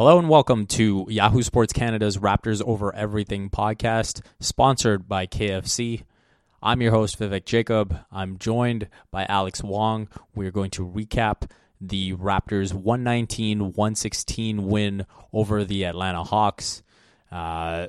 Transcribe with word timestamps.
Hello 0.00 0.18
and 0.18 0.30
welcome 0.30 0.64
to 0.64 1.04
Yahoo 1.10 1.42
Sports 1.42 1.74
Canada's 1.74 2.16
Raptors 2.16 2.62
Over 2.64 2.94
Everything 2.94 3.50
podcast, 3.50 4.22
sponsored 4.40 5.06
by 5.06 5.26
KFC. 5.26 6.04
I'm 6.62 6.80
your 6.80 6.92
host, 6.92 7.18
Vivek 7.18 7.44
Jacob. 7.44 7.94
I'm 8.10 8.38
joined 8.38 8.88
by 9.10 9.26
Alex 9.26 9.62
Wong. 9.62 10.08
We're 10.34 10.52
going 10.52 10.70
to 10.70 10.86
recap 10.86 11.50
the 11.82 12.14
Raptors' 12.14 12.72
119 12.72 13.74
116 13.74 14.68
win 14.68 15.04
over 15.34 15.64
the 15.64 15.84
Atlanta 15.84 16.24
Hawks. 16.24 16.82
Uh, 17.30 17.88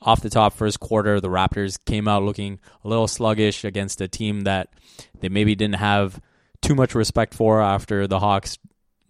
off 0.00 0.20
the 0.20 0.30
top, 0.30 0.54
first 0.54 0.80
quarter, 0.80 1.20
the 1.20 1.28
Raptors 1.28 1.78
came 1.86 2.08
out 2.08 2.24
looking 2.24 2.58
a 2.84 2.88
little 2.88 3.06
sluggish 3.06 3.64
against 3.64 4.00
a 4.00 4.08
team 4.08 4.40
that 4.40 4.70
they 5.20 5.28
maybe 5.28 5.54
didn't 5.54 5.76
have 5.76 6.20
too 6.60 6.74
much 6.74 6.96
respect 6.96 7.34
for 7.34 7.62
after 7.62 8.08
the 8.08 8.18
Hawks 8.18 8.58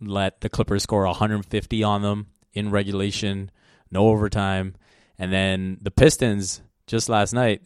let 0.03 0.43
the 0.43 0.51
Clippers 0.51 0.83
score 0.83 1.07
150 1.07 1.83
on 1.83 2.03
them 2.03 2.27
in 2.55 2.71
regulation, 2.71 3.51
no 3.91 4.09
overtime. 4.09 4.75
And 5.19 5.33
then 5.33 5.79
the 5.81 5.91
Pistons 5.91 6.63
just 6.87 7.09
last 7.09 7.33
night 7.33 7.63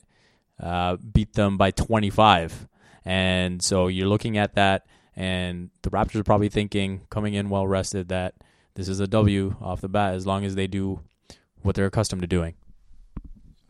uh, 0.60 0.96
beat 0.96 1.34
them 1.34 1.56
by 1.56 1.70
25. 1.70 2.68
And 3.04 3.62
so 3.62 3.86
you're 3.88 4.08
looking 4.08 4.36
at 4.36 4.54
that, 4.54 4.86
and 5.14 5.70
the 5.82 5.90
Raptors 5.90 6.16
are 6.16 6.24
probably 6.24 6.48
thinking, 6.48 7.02
coming 7.08 7.34
in 7.34 7.48
well 7.48 7.66
rested, 7.66 8.08
that 8.08 8.34
this 8.74 8.88
is 8.88 9.00
a 9.00 9.06
W 9.06 9.54
off 9.60 9.80
the 9.80 9.88
bat 9.88 10.14
as 10.14 10.26
long 10.26 10.44
as 10.44 10.54
they 10.54 10.66
do 10.66 11.00
what 11.62 11.74
they're 11.76 11.86
accustomed 11.86 12.22
to 12.22 12.28
doing. 12.28 12.54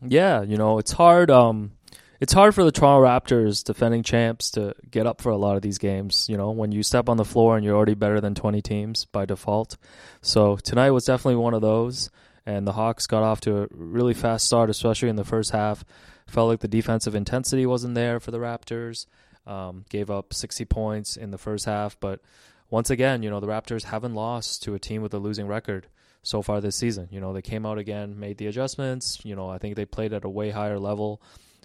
Yeah, 0.05 0.41
you 0.41 0.57
know, 0.57 0.79
it's 0.79 0.91
hard. 0.91 1.29
Um, 1.31 1.71
it's 2.19 2.33
hard 2.33 2.55
for 2.55 2.63
the 2.63 2.71
Toronto 2.71 3.05
Raptors, 3.05 3.63
defending 3.63 4.03
champs, 4.03 4.51
to 4.51 4.73
get 4.89 5.05
up 5.05 5.21
for 5.21 5.29
a 5.29 5.37
lot 5.37 5.55
of 5.55 5.61
these 5.61 5.77
games. 5.77 6.27
You 6.29 6.37
know, 6.37 6.51
when 6.51 6.71
you 6.71 6.81
step 6.81 7.09
on 7.09 7.17
the 7.17 7.25
floor 7.25 7.55
and 7.55 7.65
you're 7.65 7.75
already 7.75 7.93
better 7.93 8.19
than 8.19 8.33
20 8.33 8.61
teams 8.61 9.05
by 9.05 9.25
default. 9.25 9.77
So 10.21 10.55
tonight 10.57 10.91
was 10.91 11.05
definitely 11.05 11.35
one 11.35 11.53
of 11.53 11.61
those. 11.61 12.09
And 12.45 12.65
the 12.65 12.71
Hawks 12.71 13.07
got 13.07 13.23
off 13.23 13.41
to 13.41 13.63
a 13.63 13.67
really 13.71 14.13
fast 14.13 14.45
start, 14.45 14.69
especially 14.69 15.09
in 15.09 15.17
the 15.17 15.25
first 15.25 15.51
half. 15.51 15.83
Felt 16.27 16.49
like 16.49 16.61
the 16.61 16.67
defensive 16.67 17.13
intensity 17.13 17.65
wasn't 17.65 17.95
there 17.95 18.19
for 18.19 18.31
the 18.31 18.39
Raptors. 18.39 19.05
Um, 19.45 19.85
gave 19.89 20.09
up 20.09 20.33
60 20.33 20.65
points 20.65 21.17
in 21.17 21.31
the 21.31 21.37
first 21.37 21.65
half. 21.65 21.99
But 21.99 22.21
once 22.69 22.89
again, 22.89 23.21
you 23.21 23.29
know, 23.29 23.39
the 23.39 23.47
Raptors 23.47 23.83
haven't 23.83 24.15
lost 24.15 24.63
to 24.63 24.73
a 24.73 24.79
team 24.79 25.01
with 25.01 25.13
a 25.13 25.19
losing 25.19 25.47
record 25.47 25.87
so 26.23 26.41
far 26.41 26.61
this 26.61 26.75
season. 26.75 27.07
You 27.11 27.21
know, 27.21 27.31
they 27.31 27.41
came 27.41 27.65
out 27.65 27.77
again, 27.77 28.19
made 28.19 28.37
the 28.37 28.47
adjustments. 28.47 29.19
You 29.23 29.35
know, 29.35 29.49
I 29.49 29.57
think 29.57 29.75
they 29.75 29.85
played 29.85 30.13
at 30.13 30.25
a 30.25 30.29
way 30.29 30.49
higher 30.49 30.79
level 30.79 31.21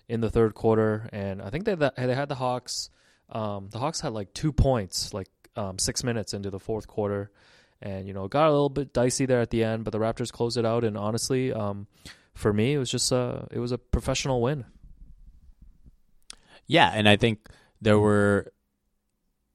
in 0.08 0.20
the 0.20 0.30
third 0.30 0.54
quarter, 0.54 1.08
and 1.12 1.40
I 1.40 1.50
think 1.50 1.64
they 1.64 1.74
they 1.74 2.14
had 2.14 2.28
the 2.28 2.34
Hawks. 2.34 2.90
Um, 3.30 3.68
the 3.70 3.78
Hawks 3.78 4.00
had 4.00 4.12
like 4.12 4.34
two 4.34 4.52
points, 4.52 5.14
like 5.14 5.28
um, 5.56 5.78
six 5.78 6.04
minutes 6.04 6.34
into 6.34 6.50
the 6.50 6.60
fourth 6.60 6.86
quarter, 6.86 7.30
and 7.80 8.06
you 8.06 8.12
know 8.12 8.28
got 8.28 8.48
a 8.48 8.52
little 8.52 8.68
bit 8.68 8.92
dicey 8.92 9.26
there 9.26 9.40
at 9.40 9.50
the 9.50 9.64
end, 9.64 9.84
but 9.84 9.92
the 9.92 9.98
Raptors 9.98 10.32
closed 10.32 10.58
it 10.58 10.66
out. 10.66 10.84
And 10.84 10.96
honestly, 10.96 11.52
um, 11.52 11.86
for 12.34 12.52
me, 12.52 12.74
it 12.74 12.78
was 12.78 12.90
just 12.90 13.12
a 13.12 13.46
it 13.50 13.58
was 13.58 13.72
a 13.72 13.78
professional 13.78 14.40
win. 14.40 14.64
Yeah, 16.66 16.90
and 16.94 17.08
I 17.08 17.16
think 17.16 17.48
there 17.80 17.98
were 17.98 18.52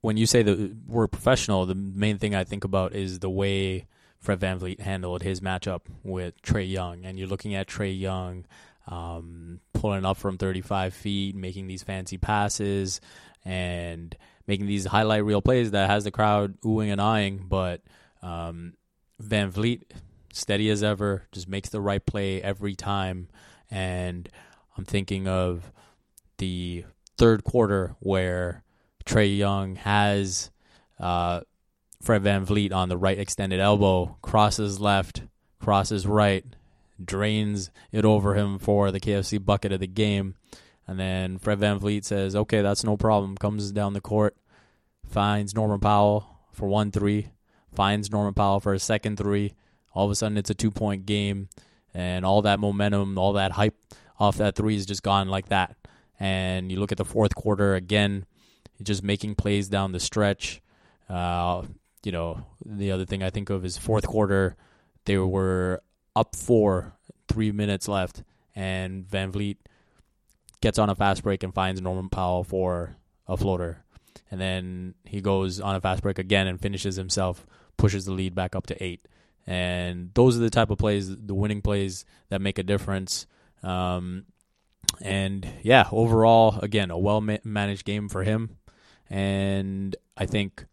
when 0.01 0.17
you 0.17 0.25
say 0.25 0.43
the 0.43 0.75
word 0.85 1.09
professional, 1.09 1.65
the 1.65 1.75
main 1.75 2.17
thing 2.17 2.35
I 2.35 2.43
think 2.43 2.63
about 2.63 2.93
is 2.93 3.19
the 3.19 3.29
way 3.29 3.87
Fred 4.19 4.39
VanVleet 4.39 4.79
handled 4.79 5.23
his 5.23 5.39
matchup 5.39 5.81
with 6.03 6.41
Trae 6.41 6.69
Young, 6.69 7.05
and 7.05 7.17
you're 7.17 7.27
looking 7.27 7.55
at 7.55 7.67
Trae 7.67 7.97
Young 7.97 8.45
um, 8.87 9.59
pulling 9.73 10.05
up 10.05 10.17
from 10.17 10.37
35 10.37 10.93
feet, 10.93 11.35
making 11.35 11.67
these 11.67 11.83
fancy 11.83 12.17
passes, 12.17 13.01
and 13.45 14.15
making 14.47 14.65
these 14.65 14.85
highlight 14.85 15.25
reel 15.25 15.41
plays 15.41 15.71
that 15.71 15.89
has 15.89 16.03
the 16.03 16.11
crowd 16.11 16.59
oohing 16.61 16.91
and 16.91 17.01
eyeing. 17.01 17.45
But 17.47 17.81
um, 18.21 18.73
VanVleet, 19.21 19.83
steady 20.33 20.69
as 20.69 20.83
ever, 20.83 21.23
just 21.31 21.47
makes 21.47 21.69
the 21.69 21.81
right 21.81 22.03
play 22.05 22.41
every 22.41 22.75
time. 22.75 23.27
And 23.69 24.29
I'm 24.77 24.85
thinking 24.85 25.27
of 25.27 25.71
the 26.37 26.85
third 27.17 27.43
quarter 27.43 27.95
where 27.99 28.63
Trae 29.05 29.37
Young 29.37 29.75
has 29.75 30.51
uh, 30.99 31.41
Fred 32.01 32.23
VanVleet 32.23 32.73
on 32.73 32.89
the 32.89 32.97
right 32.97 33.17
extended 33.17 33.59
elbow, 33.59 34.17
crosses 34.21 34.79
left, 34.79 35.23
crosses 35.59 36.05
right, 36.05 36.45
drains 37.03 37.69
it 37.91 38.05
over 38.05 38.35
him 38.35 38.59
for 38.59 38.91
the 38.91 38.99
KFC 38.99 39.43
bucket 39.43 39.71
of 39.71 39.79
the 39.79 39.87
game. 39.87 40.35
And 40.87 40.99
then 40.99 41.37
Fred 41.37 41.59
Van 41.59 41.79
VanVleet 41.79 42.05
says, 42.05 42.35
okay, 42.35 42.61
that's 42.61 42.83
no 42.83 42.95
problem. 42.95 43.35
Comes 43.37 43.71
down 43.71 43.93
the 43.93 44.01
court, 44.01 44.37
finds 45.05 45.53
Norman 45.53 45.79
Powell 45.79 46.39
for 46.53 46.67
one 46.67 46.91
three, 46.91 47.29
finds 47.73 48.11
Norman 48.11 48.33
Powell 48.33 48.59
for 48.59 48.73
a 48.73 48.79
second 48.79 49.17
three. 49.17 49.53
All 49.93 50.05
of 50.05 50.11
a 50.11 50.15
sudden, 50.15 50.37
it's 50.37 50.49
a 50.49 50.55
two 50.55 50.71
point 50.71 51.05
game, 51.05 51.49
and 51.93 52.25
all 52.25 52.43
that 52.43 52.59
momentum, 52.59 53.17
all 53.17 53.33
that 53.33 53.51
hype 53.51 53.75
off 54.19 54.37
that 54.37 54.55
three 54.55 54.75
is 54.75 54.85
just 54.85 55.03
gone 55.03 55.27
like 55.27 55.49
that. 55.49 55.75
And 56.19 56.71
you 56.71 56.79
look 56.79 56.91
at 56.91 56.97
the 56.97 57.05
fourth 57.05 57.35
quarter 57.35 57.75
again, 57.75 58.25
just 58.81 59.03
making 59.03 59.35
plays 59.35 59.67
down 59.67 59.91
the 59.91 59.99
stretch. 59.99 60.61
Uh, 61.09 61.63
you 62.03 62.11
know, 62.11 62.45
the 62.65 62.91
other 62.91 63.05
thing 63.05 63.23
I 63.23 63.29
think 63.29 63.49
of 63.49 63.65
is 63.65 63.77
fourth 63.77 64.07
quarter, 64.07 64.55
they 65.05 65.17
were 65.17 65.81
up 66.17 66.35
four, 66.35 66.93
three 67.27 67.51
minutes 67.51 67.87
left, 67.87 68.23
and 68.55 69.07
VanVleet 69.07 69.57
gets 70.61 70.79
on 70.79 70.89
a 70.89 70.95
fast 70.95 71.21
break 71.21 71.43
and 71.43 71.53
finds 71.53 71.79
Norman 71.79 72.09
Powell 72.09 72.43
for 72.43 72.95
a 73.27 73.37
floater. 73.37 73.83
And 74.31 74.41
then 74.41 74.95
he 75.05 75.21
goes 75.21 75.61
on 75.61 75.75
a 75.75 75.81
fast 75.81 76.01
break 76.01 76.17
again 76.17 76.47
and 76.47 76.59
finishes 76.59 76.95
himself, 76.95 77.45
pushes 77.77 78.05
the 78.05 78.13
lead 78.13 78.33
back 78.33 78.55
up 78.55 78.65
to 78.67 78.83
eight. 78.83 79.01
And 79.45 80.11
those 80.15 80.35
are 80.35 80.41
the 80.41 80.49
type 80.49 80.71
of 80.71 80.79
plays, 80.79 81.15
the 81.15 81.35
winning 81.35 81.61
plays 81.61 82.03
that 82.29 82.41
make 82.41 82.57
a 82.57 82.63
difference. 82.63 83.27
Um, 83.61 84.25
and 84.99 85.47
yeah, 85.61 85.87
overall, 85.91 86.59
again, 86.59 86.89
a 86.89 86.97
well 86.97 87.21
managed 87.21 87.85
game 87.85 88.09
for 88.09 88.23
him. 88.23 88.57
And 89.09 89.95
I 90.17 90.25
think 90.25 90.65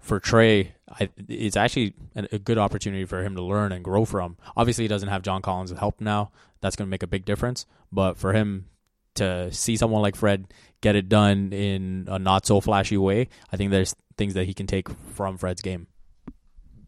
for 0.00 0.18
Trae, 0.18 0.68
I, 0.88 1.08
it's 1.28 1.56
actually 1.56 1.94
a, 2.16 2.38
good 2.38 2.58
opportunity 2.58 3.04
for 3.04 3.22
him 3.22 3.36
to 3.36 3.42
learn 3.42 3.70
and 3.70 3.84
grow 3.84 4.04
from. 4.04 4.36
Obviously, 4.56 4.84
he 4.84 4.88
doesn't 4.88 5.08
have 5.08 5.22
John 5.22 5.42
Collins' 5.42 5.72
help 5.72 6.00
now. 6.00 6.32
That's 6.60 6.74
going 6.74 6.88
to 6.88 6.90
make 6.90 7.02
a 7.02 7.06
big 7.06 7.24
difference. 7.24 7.66
But 7.92 8.16
for 8.16 8.32
him 8.32 8.66
to 9.14 9.52
see 9.52 9.76
someone 9.76 10.02
like 10.02 10.16
Fred 10.16 10.52
get 10.80 10.96
it 10.96 11.08
done 11.08 11.52
in 11.52 12.06
a 12.08 12.18
not 12.18 12.46
so 12.46 12.60
flashy 12.60 12.96
way, 12.96 13.28
I 13.52 13.56
think 13.56 13.70
there's 13.70 13.94
things 14.16 14.34
that 14.34 14.46
he 14.46 14.54
can 14.54 14.66
take 14.66 14.88
from 15.12 15.36
Fred's 15.36 15.62
game. 15.62 15.86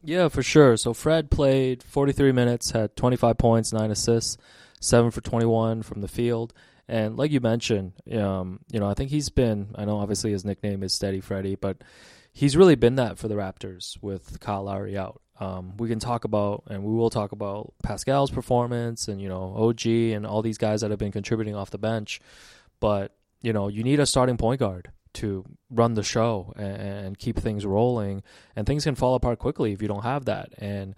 Yeah, 0.03 0.28
for 0.28 0.43
sure. 0.43 0.77
So 0.77 0.95
Fred 0.95 1.31
played 1.31 1.83
43 1.83 2.33
minutes, 2.33 2.72
had 2.72 2.97
25 2.97 3.39
points, 3.39 3.72
nine 3.72 3.91
assists, 3.91 4.37
seven 4.81 5.11
for 5.11 5.21
21 5.21 5.83
from 5.83 6.01
the 6.01 6.09
field. 6.09 6.53
And 6.89 7.17
like 7.17 7.31
you 7.31 7.41
mentioned, 7.41 7.93
um, 8.12 8.61
you 8.72 8.81
know, 8.81 8.89
I 8.89 8.95
think 8.95 9.11
he's 9.11 9.28
been. 9.28 9.69
I 9.77 9.84
know 9.84 9.99
obviously 9.99 10.33
his 10.33 10.45
nickname 10.45 10.83
is 10.83 10.93
Steady 10.93 11.21
Freddy, 11.21 11.55
but 11.55 11.78
he's 12.33 12.57
really 12.57 12.75
been 12.75 12.97
that 12.97 13.19
for 13.19 13.29
the 13.29 13.34
Raptors 13.34 14.03
with 14.03 14.41
Kyle 14.41 14.65
Lowry 14.65 14.97
out. 14.97 15.21
Um, 15.39 15.77
we 15.77 15.89
can 15.89 15.99
talk 15.99 16.25
about, 16.25 16.65
and 16.69 16.83
we 16.84 16.95
will 16.95 17.11
talk 17.11 17.33
about 17.33 17.75
Pascal's 17.83 18.31
performance 18.31 19.09
and, 19.09 19.21
you 19.21 19.29
know, 19.29 19.55
OG 19.57 19.87
and 19.87 20.27
all 20.27 20.41
these 20.41 20.59
guys 20.59 20.81
that 20.81 20.91
have 20.91 20.99
been 20.99 21.13
contributing 21.13 21.55
off 21.55 21.71
the 21.71 21.79
bench. 21.79 22.21
But, 22.81 23.15
you 23.41 23.53
know, 23.53 23.69
you 23.69 23.83
need 23.83 24.01
a 24.01 24.07
starting 24.07 24.37
point 24.37 24.61
guard 24.61 24.91
to 25.15 25.45
run 25.71 25.95
the 25.95 26.03
show 26.03 26.53
and, 26.57 26.77
and 26.77 27.19
keep 27.19 27.39
things 27.39 27.67
rolling. 27.67 28.23
And 28.57 28.67
things 28.67 28.84
can 28.84 28.95
fall 28.95 29.15
apart 29.15 29.39
quickly 29.39 29.73
if 29.73 29.83
you 29.83 29.89
don't 29.89 30.05
have 30.05 30.27
that. 30.27 30.51
And, 30.59 30.95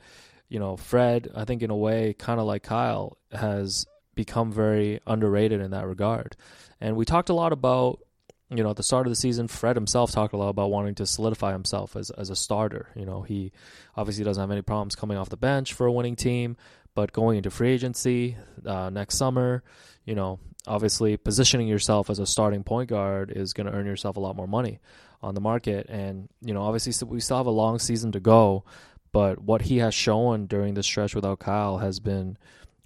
you 0.48 0.58
know, 0.58 0.76
Fred, 0.76 1.30
I 1.34 1.44
think 1.44 1.62
in 1.62 1.70
a 1.70 1.76
way, 1.76 2.14
kind 2.16 2.38
of 2.38 2.46
like 2.46 2.62
Kyle, 2.62 3.16
has 3.32 3.86
become 4.14 4.52
very 4.52 5.00
underrated 5.06 5.60
in 5.60 5.70
that 5.72 5.86
regard. 5.86 6.36
And 6.80 6.96
we 6.96 7.04
talked 7.04 7.30
a 7.30 7.34
lot 7.34 7.52
about 7.52 8.00
you 8.50 8.62
know, 8.62 8.70
at 8.70 8.76
the 8.76 8.82
start 8.82 9.06
of 9.06 9.10
the 9.10 9.16
season, 9.16 9.48
Fred 9.48 9.76
himself 9.76 10.12
talked 10.12 10.34
a 10.34 10.36
lot 10.36 10.48
about 10.48 10.70
wanting 10.70 10.94
to 10.96 11.06
solidify 11.06 11.52
himself 11.52 11.96
as 11.96 12.10
as 12.10 12.30
a 12.30 12.36
starter. 12.36 12.88
You 12.94 13.06
know, 13.06 13.22
he 13.22 13.52
obviously 13.96 14.24
doesn't 14.24 14.40
have 14.40 14.50
any 14.50 14.62
problems 14.62 14.94
coming 14.94 15.16
off 15.16 15.30
the 15.30 15.36
bench 15.36 15.72
for 15.72 15.86
a 15.86 15.92
winning 15.92 16.16
team, 16.16 16.56
but 16.94 17.12
going 17.12 17.38
into 17.38 17.50
free 17.50 17.72
agency 17.72 18.36
uh, 18.66 18.90
next 18.90 19.16
summer, 19.16 19.62
you 20.04 20.14
know, 20.14 20.38
obviously 20.66 21.16
positioning 21.16 21.68
yourself 21.68 22.10
as 22.10 22.18
a 22.18 22.26
starting 22.26 22.64
point 22.64 22.88
guard 22.90 23.30
is 23.34 23.52
going 23.52 23.66
to 23.66 23.72
earn 23.72 23.86
yourself 23.86 24.16
a 24.16 24.20
lot 24.20 24.36
more 24.36 24.48
money. 24.48 24.80
on 25.24 25.34
the 25.34 25.40
market. 25.40 25.86
And 25.88 26.28
you 26.42 26.52
know, 26.54 26.62
obviously, 26.62 26.92
we 27.08 27.20
still 27.20 27.38
have 27.38 27.46
a 27.46 27.50
long 27.50 27.78
season 27.78 28.12
to 28.12 28.20
go, 28.20 28.64
but 29.12 29.40
what 29.40 29.62
he 29.62 29.78
has 29.78 29.94
shown 29.94 30.46
during 30.46 30.74
this 30.74 30.86
stretch 30.86 31.14
without 31.14 31.38
Kyle 31.38 31.78
has 31.78 31.98
been 31.98 32.36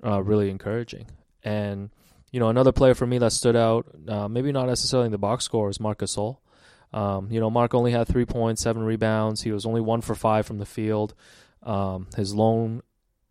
uh, 0.04 0.22
really 0.22 0.48
encouraging. 0.50 1.06
And 1.42 1.90
you 2.30 2.40
know, 2.40 2.48
another 2.48 2.72
player 2.72 2.94
for 2.94 3.06
me 3.06 3.18
that 3.18 3.32
stood 3.32 3.56
out, 3.56 3.86
uh, 4.06 4.28
maybe 4.28 4.52
not 4.52 4.66
necessarily 4.66 5.06
in 5.06 5.12
the 5.12 5.18
box 5.18 5.44
score, 5.44 5.70
is 5.70 5.80
Marc 5.80 6.00
Gasol. 6.00 6.38
Um, 6.92 7.30
you 7.30 7.40
know, 7.40 7.50
Marc 7.50 7.74
only 7.74 7.92
had 7.92 8.08
three 8.08 8.24
points, 8.24 8.62
seven 8.62 8.82
rebounds. 8.82 9.42
He 9.42 9.52
was 9.52 9.66
only 9.66 9.80
one 9.80 10.00
for 10.00 10.14
five 10.14 10.46
from 10.46 10.58
the 10.58 10.66
field. 10.66 11.14
Um, 11.62 12.06
his 12.16 12.34
lone 12.34 12.82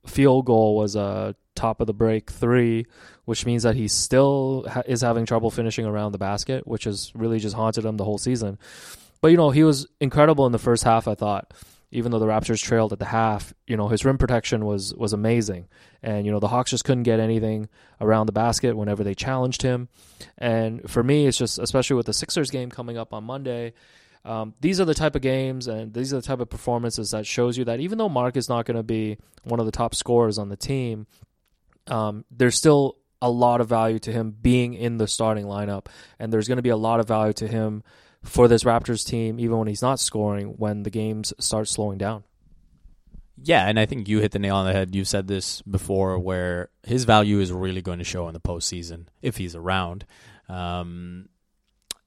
field 0.06 0.46
goal 0.46 0.76
was 0.76 0.96
a 0.96 1.36
top 1.56 1.82
of 1.82 1.88
the 1.88 1.94
break 1.94 2.30
three, 2.30 2.86
which 3.26 3.46
means 3.46 3.64
that 3.64 3.76
he 3.76 3.88
still 3.88 4.66
ha- 4.70 4.84
is 4.86 5.02
having 5.02 5.26
trouble 5.26 5.50
finishing 5.50 5.86
around 5.86 6.12
the 6.12 6.18
basket, 6.18 6.68
which 6.68 6.86
has 6.86 7.12
really 7.16 7.40
just 7.40 7.56
haunted 7.56 7.84
him 7.84 7.98
the 7.98 8.06
whole 8.06 8.18
season. 8.18 8.58
But 9.22 9.30
you 9.30 9.38
know, 9.38 9.50
he 9.50 9.64
was 9.64 9.88
incredible 10.00 10.46
in 10.46 10.52
the 10.52 10.60
first 10.60 10.84
half. 10.84 11.08
I 11.08 11.16
thought, 11.16 11.54
even 11.92 12.12
though 12.12 12.20
the 12.20 12.28
Raptors 12.28 12.62
trailed 12.62 12.92
at 12.92 13.00
the 13.00 13.06
half, 13.06 13.54
you 13.66 13.78
know, 13.78 13.88
his 13.88 14.04
rim 14.04 14.18
protection 14.18 14.66
was 14.66 14.94
was 14.96 15.14
amazing, 15.14 15.68
and 16.04 16.26
you 16.26 16.32
know 16.32 16.40
the 16.40 16.48
Hawks 16.48 16.72
just 16.72 16.84
couldn't 16.84 17.04
get 17.04 17.20
anything 17.20 17.70
around 18.02 18.26
the 18.26 18.34
basket 18.34 18.76
whenever 18.76 19.04
they 19.04 19.16
challenged 19.16 19.62
him. 19.62 19.90
And 20.38 20.90
for 20.90 21.04
me, 21.04 21.28
it's 21.28 21.38
just 21.38 21.60
especially 21.60 21.96
with 21.96 22.06
the 22.06 22.14
Sixers 22.14 22.52
game 22.52 22.70
coming 22.70 22.98
up 22.98 23.14
on 23.14 23.24
Monday. 23.24 23.74
Um, 24.26 24.56
these 24.60 24.82
are 24.82 24.86
the 24.86 24.94
type 24.94 25.16
of 25.16 25.22
games 25.22 25.68
and 25.68 25.94
these 25.94 26.12
are 26.12 26.18
the 26.18 26.22
type 26.22 26.42
of 26.42 26.50
performances 26.50 27.12
that 27.12 27.26
shows 27.26 27.58
you 27.58 27.64
that 27.64 27.80
even 27.80 27.98
though 27.98 28.10
Marc 28.10 28.36
is 28.36 28.50
not 28.50 28.66
going 28.66 28.76
to 28.76 28.84
be 28.84 29.18
one 29.44 29.62
of 29.62 29.66
the 29.66 29.72
top 29.72 29.96
scorers 29.96 30.38
on 30.38 30.50
the 30.50 30.58
team, 30.58 31.08
um, 31.88 32.26
there's 32.30 32.58
still 32.58 32.98
a 33.22 33.30
lot 33.30 33.62
of 33.62 33.70
value 33.70 34.00
to 34.00 34.12
him 34.12 34.32
being 34.32 34.74
in 34.74 34.98
the 34.98 35.08
starting 35.08 35.46
lineup, 35.46 35.88
and 36.20 36.32
there's 36.32 36.48
going 36.48 36.58
to 36.58 36.64
be 36.64 36.70
a 36.70 36.78
lot 36.78 37.00
of 37.00 37.08
value 37.08 37.34
to 37.34 37.48
him 37.48 37.84
for 38.24 38.48
this 38.48 38.64
Raptors 38.64 39.06
team, 39.06 39.40
even 39.40 39.58
when 39.58 39.68
he's 39.68 39.82
not 39.82 40.00
scoring, 40.00 40.56
when 40.58 40.84
the 40.84 40.90
games 40.90 41.34
start 41.40 41.68
slowing 41.68 41.98
down. 41.98 42.24
Yeah, 43.42 43.68
and 43.68 43.80
I 43.80 43.86
think 43.86 44.08
you 44.08 44.20
hit 44.20 44.32
the 44.32 44.40
nail 44.40 44.56
on 44.56 44.66
the 44.66 44.74
head. 44.74 44.96
You've 44.96 45.08
said 45.08 45.28
this 45.28 45.62
before, 45.62 46.18
where 46.18 46.70
his 46.84 47.04
value 47.04 47.40
is 47.40 47.52
really 47.52 47.82
going 47.82 48.00
to 48.00 48.04
show 48.04 48.28
in 48.28 48.34
the 48.34 48.40
postseason 48.40 49.06
if 49.22 49.38
he's 49.38 49.56
around. 49.56 50.06
Um, 50.50 51.30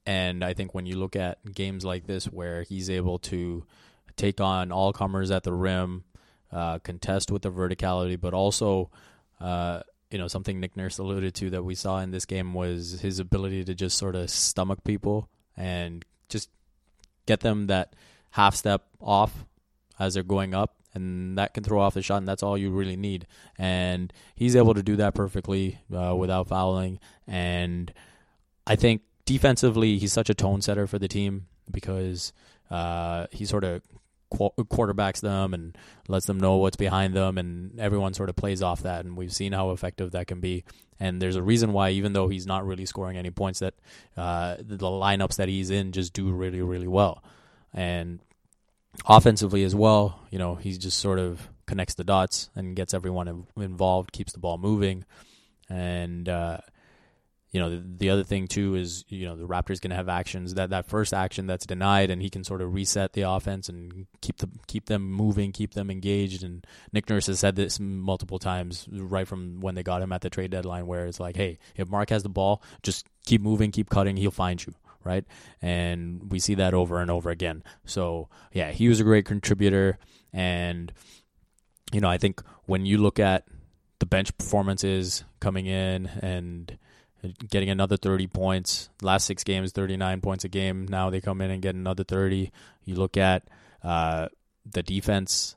and 0.05 0.43
I 0.43 0.53
think 0.53 0.73
when 0.73 0.85
you 0.85 0.97
look 0.97 1.15
at 1.15 1.39
games 1.53 1.85
like 1.85 2.05
this, 2.05 2.25
where 2.25 2.63
he's 2.63 2.89
able 2.89 3.19
to 3.19 3.65
take 4.17 4.41
on 4.41 4.71
all 4.71 4.91
comers 4.91 5.31
at 5.31 5.43
the 5.43 5.53
rim, 5.53 6.03
uh, 6.51 6.79
contest 6.79 7.31
with 7.31 7.43
the 7.43 7.51
verticality, 7.51 8.19
but 8.19 8.33
also 8.33 8.89
uh, 9.39 9.81
you 10.11 10.17
know, 10.17 10.27
something 10.27 10.59
Nick 10.59 10.75
Nurse 10.75 10.97
alluded 10.97 11.33
to 11.35 11.49
that 11.51 11.63
we 11.63 11.73
saw 11.73 11.99
in 11.99 12.11
this 12.11 12.25
game 12.25 12.53
was 12.53 12.99
his 12.99 13.19
ability 13.19 13.63
to 13.63 13.73
just 13.73 13.97
sort 13.97 14.15
of 14.15 14.29
stomach 14.29 14.83
people 14.83 15.29
and 15.57 16.05
just 16.29 16.49
get 17.25 17.41
them 17.41 17.67
that 17.67 17.95
half 18.31 18.55
step 18.55 18.83
off 18.99 19.45
as 19.99 20.13
they're 20.13 20.23
going 20.23 20.53
up 20.53 20.75
and 20.93 21.37
that 21.37 21.53
can 21.53 21.63
throw 21.63 21.79
off 21.79 21.93
the 21.93 22.01
shot 22.01 22.17
and 22.17 22.27
that's 22.27 22.43
all 22.43 22.57
you 22.57 22.69
really 22.69 22.97
need. 22.97 23.27
And 23.57 24.11
he's 24.35 24.55
able 24.55 24.73
to 24.73 24.83
do 24.83 24.95
that 24.97 25.13
perfectly 25.13 25.79
uh, 25.95 26.15
without 26.15 26.47
fouling. 26.47 26.99
And 27.27 27.93
i 28.67 28.75
think 28.75 29.01
defensively 29.25 29.97
he's 29.97 30.13
such 30.13 30.29
a 30.29 30.33
tone 30.33 30.61
setter 30.61 30.85
for 30.87 30.99
the 30.99 31.07
team 31.07 31.47
because 31.69 32.33
uh, 32.69 33.27
he 33.31 33.45
sort 33.45 33.63
of 33.63 33.81
quarterbacks 34.31 35.21
them 35.21 35.53
and 35.53 35.77
lets 36.07 36.25
them 36.25 36.39
know 36.39 36.57
what's 36.57 36.77
behind 36.77 37.13
them, 37.13 37.37
and 37.37 37.79
everyone 37.79 38.13
sort 38.13 38.29
of 38.29 38.35
plays 38.35 38.61
off 38.61 38.83
that. 38.83 39.05
And 39.05 39.17
we've 39.17 39.33
seen 39.33 39.53
how 39.53 39.71
effective 39.71 40.11
that 40.11 40.27
can 40.27 40.39
be. 40.39 40.63
And 40.99 41.21
there's 41.21 41.35
a 41.35 41.41
reason 41.43 41.73
why, 41.73 41.91
even 41.91 42.13
though 42.13 42.27
he's 42.27 42.45
not 42.45 42.65
really 42.65 42.85
scoring 42.85 43.17
any 43.17 43.31
points, 43.31 43.59
that 43.59 43.73
uh, 44.15 44.55
the 44.59 44.77
lineups 44.77 45.37
that 45.37 45.49
he's 45.49 45.69
in 45.69 45.91
just 45.91 46.13
do 46.13 46.31
really, 46.31 46.61
really 46.61 46.87
well. 46.87 47.23
And 47.73 48.19
offensively 49.05 49.63
as 49.63 49.73
well, 49.73 50.19
you 50.29 50.37
know, 50.37 50.55
he 50.55 50.77
just 50.77 50.99
sort 50.99 51.19
of 51.19 51.49
connects 51.65 51.95
the 51.95 52.03
dots 52.03 52.49
and 52.55 52.75
gets 52.75 52.93
everyone 52.93 53.47
involved, 53.57 54.11
keeps 54.11 54.33
the 54.33 54.39
ball 54.39 54.57
moving, 54.57 55.05
and 55.69 56.27
uh, 56.27 56.57
you 57.51 57.59
know, 57.59 57.69
the, 57.69 57.83
the, 57.97 58.09
other 58.09 58.23
thing 58.23 58.47
too 58.47 58.75
is, 58.75 59.03
you 59.09 59.27
know, 59.27 59.35
the 59.35 59.45
Raptors 59.45 59.81
going 59.81 59.89
to 59.89 59.95
have 59.97 60.07
actions 60.07 60.53
that 60.53 60.69
that 60.69 60.87
first 60.87 61.13
action 61.13 61.47
that's 61.47 61.65
denied, 61.65 62.09
and 62.09 62.21
he 62.21 62.29
can 62.29 62.45
sort 62.45 62.61
of 62.61 62.73
reset 62.73 63.11
the 63.11 63.23
offense 63.23 63.67
and 63.67 64.07
keep 64.21 64.37
the 64.37 64.49
keep 64.67 64.85
them 64.85 65.11
moving, 65.11 65.51
keep 65.51 65.73
them 65.73 65.91
engaged. 65.91 66.43
And 66.43 66.65
Nick 66.93 67.09
Nurse 67.09 67.27
has 67.27 67.39
said 67.39 67.57
this 67.57 67.77
multiple 67.77 68.39
times, 68.39 68.87
right 68.89 69.27
from 69.27 69.59
when 69.59 69.75
they 69.75 69.83
got 69.83 70.01
him 70.01 70.13
at 70.13 70.21
the 70.21 70.29
trade 70.29 70.51
deadline, 70.51 70.87
where 70.87 71.05
it's 71.05 71.19
like, 71.19 71.35
hey, 71.35 71.59
if 71.75 71.89
Marc 71.89 72.09
has 72.09 72.23
the 72.23 72.29
ball, 72.29 72.63
just 72.83 73.05
keep 73.25 73.41
moving, 73.41 73.71
keep 73.71 73.89
cutting, 73.89 74.15
he'll 74.15 74.31
find 74.31 74.65
you, 74.65 74.73
right? 75.03 75.25
And 75.61 76.31
we 76.31 76.39
see 76.39 76.55
that 76.55 76.73
over 76.73 77.01
and 77.01 77.11
over 77.11 77.29
again. 77.29 77.63
So 77.83 78.29
yeah, 78.53 78.71
he 78.71 78.87
was 78.87 79.01
a 79.01 79.03
great 79.03 79.25
contributor, 79.25 79.97
and 80.31 80.93
you 81.91 81.99
know, 81.99 82.09
I 82.09 82.17
think 82.17 82.41
when 82.65 82.85
you 82.85 82.97
look 82.97 83.19
at 83.19 83.45
the 83.99 84.05
bench 84.05 84.35
performances 84.37 85.25
coming 85.41 85.65
in 85.65 86.07
and 86.07 86.77
getting 87.49 87.69
another 87.69 87.97
30 87.97 88.27
points. 88.27 88.89
Last 89.01 89.25
six 89.25 89.43
games, 89.43 89.71
39 89.71 90.21
points 90.21 90.43
a 90.43 90.49
game. 90.49 90.87
Now 90.87 91.09
they 91.09 91.21
come 91.21 91.41
in 91.41 91.51
and 91.51 91.61
get 91.61 91.75
another 91.75 92.03
30. 92.03 92.51
You 92.85 92.95
look 92.95 93.17
at 93.17 93.47
uh, 93.83 94.27
the 94.69 94.83
defense 94.83 95.55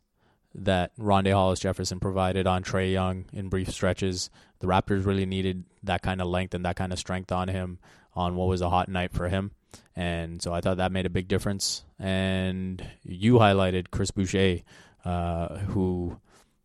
that 0.54 0.96
Rondae 0.96 1.32
Hollis 1.32 1.60
Jefferson 1.60 2.00
provided 2.00 2.46
on 2.46 2.62
Trae 2.62 2.92
Young 2.92 3.24
in 3.32 3.48
brief 3.48 3.70
stretches. 3.70 4.30
The 4.60 4.66
Raptors 4.66 5.04
really 5.04 5.26
needed 5.26 5.64
that 5.82 6.02
kind 6.02 6.20
of 6.20 6.28
length 6.28 6.54
and 6.54 6.64
that 6.64 6.76
kind 6.76 6.92
of 6.92 6.98
strength 6.98 7.32
on 7.32 7.48
him 7.48 7.78
on 8.14 8.36
what 8.36 8.48
was 8.48 8.60
a 8.60 8.70
hot 8.70 8.88
night 8.88 9.12
for 9.12 9.28
him. 9.28 9.50
And 9.96 10.40
so 10.40 10.52
I 10.52 10.60
thought 10.60 10.76
that 10.76 10.92
made 10.92 11.06
a 11.06 11.10
big 11.10 11.28
difference. 11.28 11.84
And 11.98 12.84
you 13.02 13.34
highlighted 13.34 13.90
Chris 13.90 14.10
Boucher, 14.10 14.60
uh, 15.04 15.58
who 15.58 16.18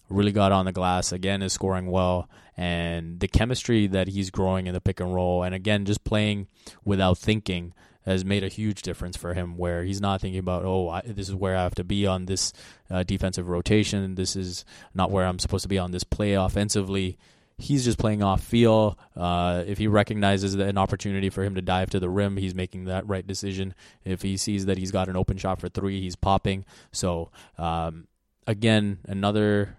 really 0.09 0.31
got 0.31 0.51
on 0.51 0.65
the 0.65 0.71
glass. 0.71 1.11
Again, 1.11 1.41
is 1.41 1.53
scoring 1.53 1.89
well, 1.89 2.29
and 2.59 3.21
the 3.21 3.29
chemistry 3.29 3.87
that 3.87 4.09
he's 4.09 4.29
growing 4.29 4.67
in 4.67 4.73
the 4.73 4.81
pick 4.81 4.99
and 4.99 5.15
roll, 5.15 5.43
and 5.43 5.55
again, 5.55 5.85
just 5.85 6.03
playing 6.03 6.49
without 6.83 7.17
thinking 7.17 7.73
has 8.03 8.25
made 8.25 8.43
a 8.43 8.49
huge 8.49 8.81
difference 8.81 9.15
for 9.15 9.33
him. 9.33 9.55
Where 9.55 9.85
he's 9.85 10.01
not 10.01 10.19
thinking 10.19 10.41
about, 10.41 10.65
oh, 10.65 10.89
I, 10.89 11.01
this 11.05 11.29
is 11.29 11.35
where 11.35 11.55
I 11.55 11.63
have 11.63 11.75
to 11.75 11.85
be 11.85 12.05
on 12.05 12.25
this 12.25 12.51
uh, 12.91 13.03
defensive 13.03 13.47
rotation. 13.47 14.15
This 14.15 14.35
is 14.35 14.65
not 14.93 15.09
where 15.09 15.25
I'm 15.25 15.39
supposed 15.39 15.61
to 15.61 15.69
be 15.69 15.77
on 15.77 15.91
this 15.91 16.03
play 16.03 16.33
offensively. 16.33 17.17
He's 17.57 17.85
just 17.85 17.97
playing 17.97 18.23
off 18.23 18.43
feel. 18.43 18.99
Uh, 19.15 19.63
if 19.65 19.77
he 19.77 19.87
recognizes 19.87 20.53
an 20.55 20.77
opportunity 20.77 21.29
for 21.29 21.45
him 21.45 21.55
to 21.55 21.61
dive 21.61 21.89
to 21.91 21.99
the 22.01 22.09
rim, 22.09 22.35
he's 22.35 22.55
making 22.55 22.85
that 22.85 23.07
right 23.07 23.25
decision. 23.25 23.73
If 24.03 24.21
he 24.21 24.35
sees 24.35 24.65
that 24.65 24.77
he's 24.77 24.91
got 24.91 25.07
an 25.07 25.15
open 25.15 25.37
shot 25.37 25.61
for 25.61 25.69
three, 25.69 26.01
he's 26.01 26.17
popping. 26.17 26.65
So 26.91 27.31
um, 27.57 28.07
again, 28.45 28.99
another 29.05 29.77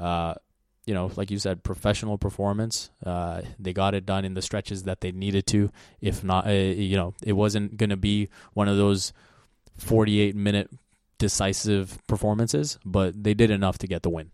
uh, 0.00 0.34
you 0.88 0.94
know, 0.94 1.10
like 1.16 1.30
you 1.30 1.38
said, 1.38 1.62
professional 1.62 2.16
performance. 2.16 2.88
Uh, 3.04 3.42
they 3.58 3.74
got 3.74 3.94
it 3.94 4.06
done 4.06 4.24
in 4.24 4.32
the 4.32 4.40
stretches 4.40 4.84
that 4.84 5.02
they 5.02 5.12
needed 5.12 5.46
to. 5.48 5.70
If 6.00 6.24
not, 6.24 6.46
uh, 6.46 6.50
you 6.50 6.96
know, 6.96 7.12
it 7.22 7.34
wasn't 7.34 7.76
going 7.76 7.90
to 7.90 7.96
be 7.98 8.30
one 8.54 8.68
of 8.68 8.78
those 8.78 9.12
48 9.76 10.34
minute 10.34 10.70
decisive 11.18 11.98
performances, 12.06 12.78
but 12.86 13.22
they 13.22 13.34
did 13.34 13.50
enough 13.50 13.76
to 13.78 13.86
get 13.86 14.02
the 14.02 14.08
win. 14.08 14.30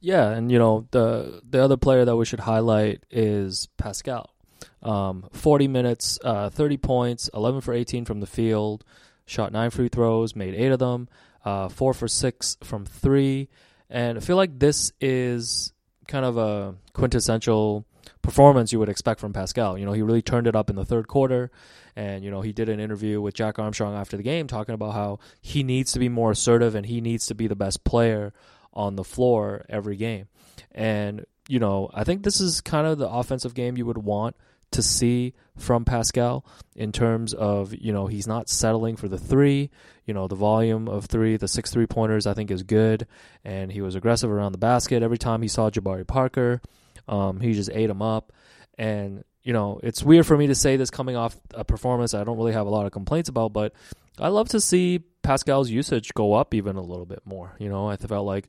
Yeah, 0.00 0.28
and 0.28 0.52
you 0.52 0.58
know 0.58 0.86
the 0.90 1.40
the 1.48 1.64
other 1.64 1.78
player 1.78 2.04
that 2.04 2.14
we 2.14 2.26
should 2.26 2.40
highlight 2.40 3.04
is 3.10 3.68
Pascal. 3.78 4.34
Um, 4.82 5.28
40 5.32 5.66
minutes, 5.66 6.18
uh, 6.22 6.50
30 6.50 6.76
points, 6.76 7.30
11 7.32 7.62
for 7.62 7.72
18 7.72 8.04
from 8.04 8.20
the 8.20 8.26
field, 8.26 8.84
shot 9.24 9.50
nine 9.50 9.70
free 9.70 9.88
throws, 9.88 10.36
made 10.36 10.54
eight 10.54 10.70
of 10.72 10.78
them, 10.78 11.08
uh, 11.44 11.68
four 11.68 11.94
for 11.94 12.06
six 12.06 12.58
from 12.62 12.84
three. 12.84 13.48
And 13.90 14.18
I 14.18 14.20
feel 14.20 14.36
like 14.36 14.58
this 14.58 14.92
is 15.00 15.72
kind 16.06 16.24
of 16.24 16.36
a 16.36 16.74
quintessential 16.92 17.86
performance 18.22 18.72
you 18.72 18.78
would 18.78 18.88
expect 18.88 19.20
from 19.20 19.32
Pascal. 19.32 19.78
You 19.78 19.86
know, 19.86 19.92
he 19.92 20.02
really 20.02 20.22
turned 20.22 20.46
it 20.46 20.56
up 20.56 20.70
in 20.70 20.76
the 20.76 20.84
third 20.84 21.08
quarter. 21.08 21.50
And, 21.96 22.22
you 22.24 22.30
know, 22.30 22.42
he 22.42 22.52
did 22.52 22.68
an 22.68 22.80
interview 22.80 23.20
with 23.20 23.34
Jack 23.34 23.58
Armstrong 23.58 23.94
after 23.94 24.16
the 24.16 24.22
game 24.22 24.46
talking 24.46 24.74
about 24.74 24.92
how 24.92 25.18
he 25.40 25.62
needs 25.62 25.92
to 25.92 25.98
be 25.98 26.08
more 26.08 26.30
assertive 26.32 26.74
and 26.74 26.86
he 26.86 27.00
needs 27.00 27.26
to 27.26 27.34
be 27.34 27.46
the 27.46 27.56
best 27.56 27.84
player 27.84 28.32
on 28.72 28.96
the 28.96 29.04
floor 29.04 29.64
every 29.68 29.96
game. 29.96 30.28
And, 30.72 31.24
you 31.48 31.58
know, 31.58 31.90
I 31.92 32.04
think 32.04 32.22
this 32.22 32.40
is 32.40 32.60
kind 32.60 32.86
of 32.86 32.98
the 32.98 33.08
offensive 33.08 33.54
game 33.54 33.76
you 33.76 33.86
would 33.86 33.98
want 33.98 34.36
to 34.72 34.82
see 34.82 35.34
from 35.56 35.84
Pascal 35.84 36.44
in 36.76 36.92
terms 36.92 37.34
of, 37.34 37.74
you 37.74 37.92
know, 37.92 38.06
he's 38.06 38.26
not 38.26 38.48
settling 38.48 38.96
for 38.96 39.08
the 39.08 39.18
three. 39.18 39.70
You 40.04 40.14
know, 40.14 40.28
the 40.28 40.36
volume 40.36 40.88
of 40.88 41.06
three, 41.06 41.36
the 41.36 41.48
six 41.48 41.70
three 41.70 41.86
pointers, 41.86 42.26
I 42.26 42.34
think 42.34 42.50
is 42.50 42.62
good. 42.62 43.06
And 43.44 43.70
he 43.72 43.80
was 43.80 43.94
aggressive 43.94 44.30
around 44.30 44.52
the 44.52 44.58
basket. 44.58 45.02
Every 45.02 45.18
time 45.18 45.42
he 45.42 45.48
saw 45.48 45.70
Jabari 45.70 46.06
Parker, 46.06 46.60
um, 47.06 47.40
he 47.40 47.52
just 47.54 47.70
ate 47.72 47.90
him 47.90 48.02
up. 48.02 48.32
And, 48.76 49.24
you 49.42 49.52
know, 49.52 49.80
it's 49.82 50.02
weird 50.02 50.26
for 50.26 50.36
me 50.36 50.46
to 50.46 50.54
say 50.54 50.76
this 50.76 50.90
coming 50.90 51.16
off 51.16 51.36
a 51.52 51.64
performance 51.64 52.14
I 52.14 52.24
don't 52.24 52.36
really 52.36 52.52
have 52.52 52.66
a 52.66 52.70
lot 52.70 52.86
of 52.86 52.92
complaints 52.92 53.28
about, 53.28 53.52
but 53.52 53.72
I 54.18 54.28
love 54.28 54.48
to 54.50 54.60
see 54.60 55.00
Pascal's 55.22 55.70
usage 55.70 56.14
go 56.14 56.34
up 56.34 56.54
even 56.54 56.76
a 56.76 56.82
little 56.82 57.06
bit 57.06 57.22
more. 57.24 57.54
You 57.58 57.68
know, 57.68 57.88
I 57.88 57.96
felt 57.96 58.26
like 58.26 58.48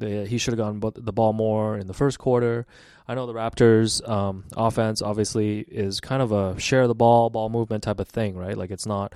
He 0.00 0.38
should 0.38 0.56
have 0.56 0.58
gotten 0.58 1.04
the 1.04 1.12
ball 1.12 1.32
more 1.32 1.76
in 1.76 1.86
the 1.86 1.94
first 1.94 2.18
quarter. 2.18 2.66
I 3.06 3.14
know 3.14 3.26
the 3.26 3.34
Raptors' 3.34 4.06
um, 4.08 4.44
offense 4.56 5.02
obviously 5.02 5.60
is 5.60 6.00
kind 6.00 6.22
of 6.22 6.32
a 6.32 6.58
share 6.60 6.86
the 6.86 6.94
ball, 6.94 7.28
ball 7.28 7.48
movement 7.48 7.82
type 7.82 8.00
of 8.00 8.08
thing, 8.08 8.36
right? 8.36 8.56
Like 8.56 8.70
it's 8.70 8.86
not 8.86 9.14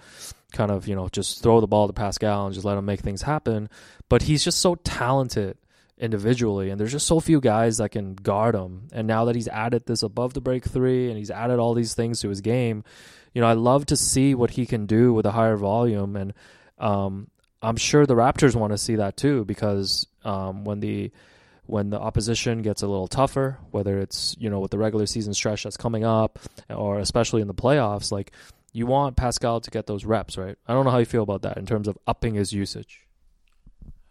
kind 0.53 0.71
of 0.71 0.87
you 0.87 0.95
know 0.95 1.09
just 1.09 1.43
throw 1.43 1.61
the 1.61 1.67
ball 1.67 1.87
to 1.87 1.93
Pascal 1.93 2.47
and 2.47 2.55
just 2.55 2.67
let 2.67 2.77
him 2.77 2.85
make 2.85 3.01
things 3.01 3.23
happen. 3.23 3.69
But 4.09 4.23
he's 4.23 4.45
just 4.45 4.61
so 4.61 4.75
talented 4.77 5.59
individually, 5.97 6.71
and 6.71 6.81
there's 6.81 6.93
just 6.93 7.07
so 7.07 7.21
few 7.21 7.41
guys 7.41 7.79
that 7.79 7.91
can 7.91 8.15
guard 8.15 8.55
him. 8.55 8.89
And 8.93 9.07
now 9.07 9.27
that 9.27 9.37
he's 9.37 9.49
added 9.49 9.87
this 9.87 10.03
above 10.03 10.35
the 10.35 10.41
break 10.41 10.65
three, 10.65 11.09
and 11.09 11.17
he's 11.17 11.31
added 11.31 11.59
all 11.59 11.75
these 11.75 11.95
things 11.95 12.21
to 12.21 12.29
his 12.29 12.41
game, 12.41 12.85
you 13.33 13.41
know, 13.41 13.47
I 13.47 13.53
love 13.53 13.87
to 13.87 13.97
see 13.97 14.35
what 14.35 14.51
he 14.51 14.67
can 14.67 14.87
do 14.87 15.13
with 15.13 15.27
a 15.27 15.33
higher 15.33 15.57
volume, 15.57 16.17
and 16.17 16.35
um, 16.79 17.29
I'm 17.63 17.77
sure 17.77 18.07
the 18.07 18.15
Raptors 18.15 18.55
want 18.55 18.73
to 18.73 18.79
see 18.79 18.97
that 18.97 19.17
too 19.17 19.45
because 19.45 20.07
um, 20.25 20.65
when 20.65 20.81
the 20.81 21.11
when 21.67 21.89
the 21.91 21.99
opposition 21.99 22.61
gets 22.61 22.83
a 22.83 22.87
little 22.87 23.09
tougher, 23.09 23.59
whether 23.71 23.99
it's 23.99 24.37
you 24.39 24.51
know 24.51 24.61
with 24.61 24.71
the 24.71 24.79
regular 24.79 25.07
season 25.07 25.35
stretch 25.35 25.65
that's 25.65 25.77
coming 25.77 26.05
up, 26.05 26.39
or 26.69 26.99
especially 26.99 27.41
in 27.41 27.49
the 27.49 27.55
playoffs, 27.55 28.13
like 28.13 28.33
you 28.73 28.87
want 28.87 29.17
Pascal 29.17 29.61
to 29.61 29.71
get 29.71 29.87
those 29.87 30.05
reps, 30.05 30.37
right? 30.37 30.57
I 30.67 30.73
don't 30.73 30.85
know 30.85 30.91
how 30.91 30.99
you 30.99 31.05
feel 31.05 31.23
about 31.23 31.43
that 31.43 31.57
in 31.57 31.65
terms 31.65 31.89
of 31.89 31.97
upping 32.07 32.35
his 32.35 32.53
usage. 32.53 33.07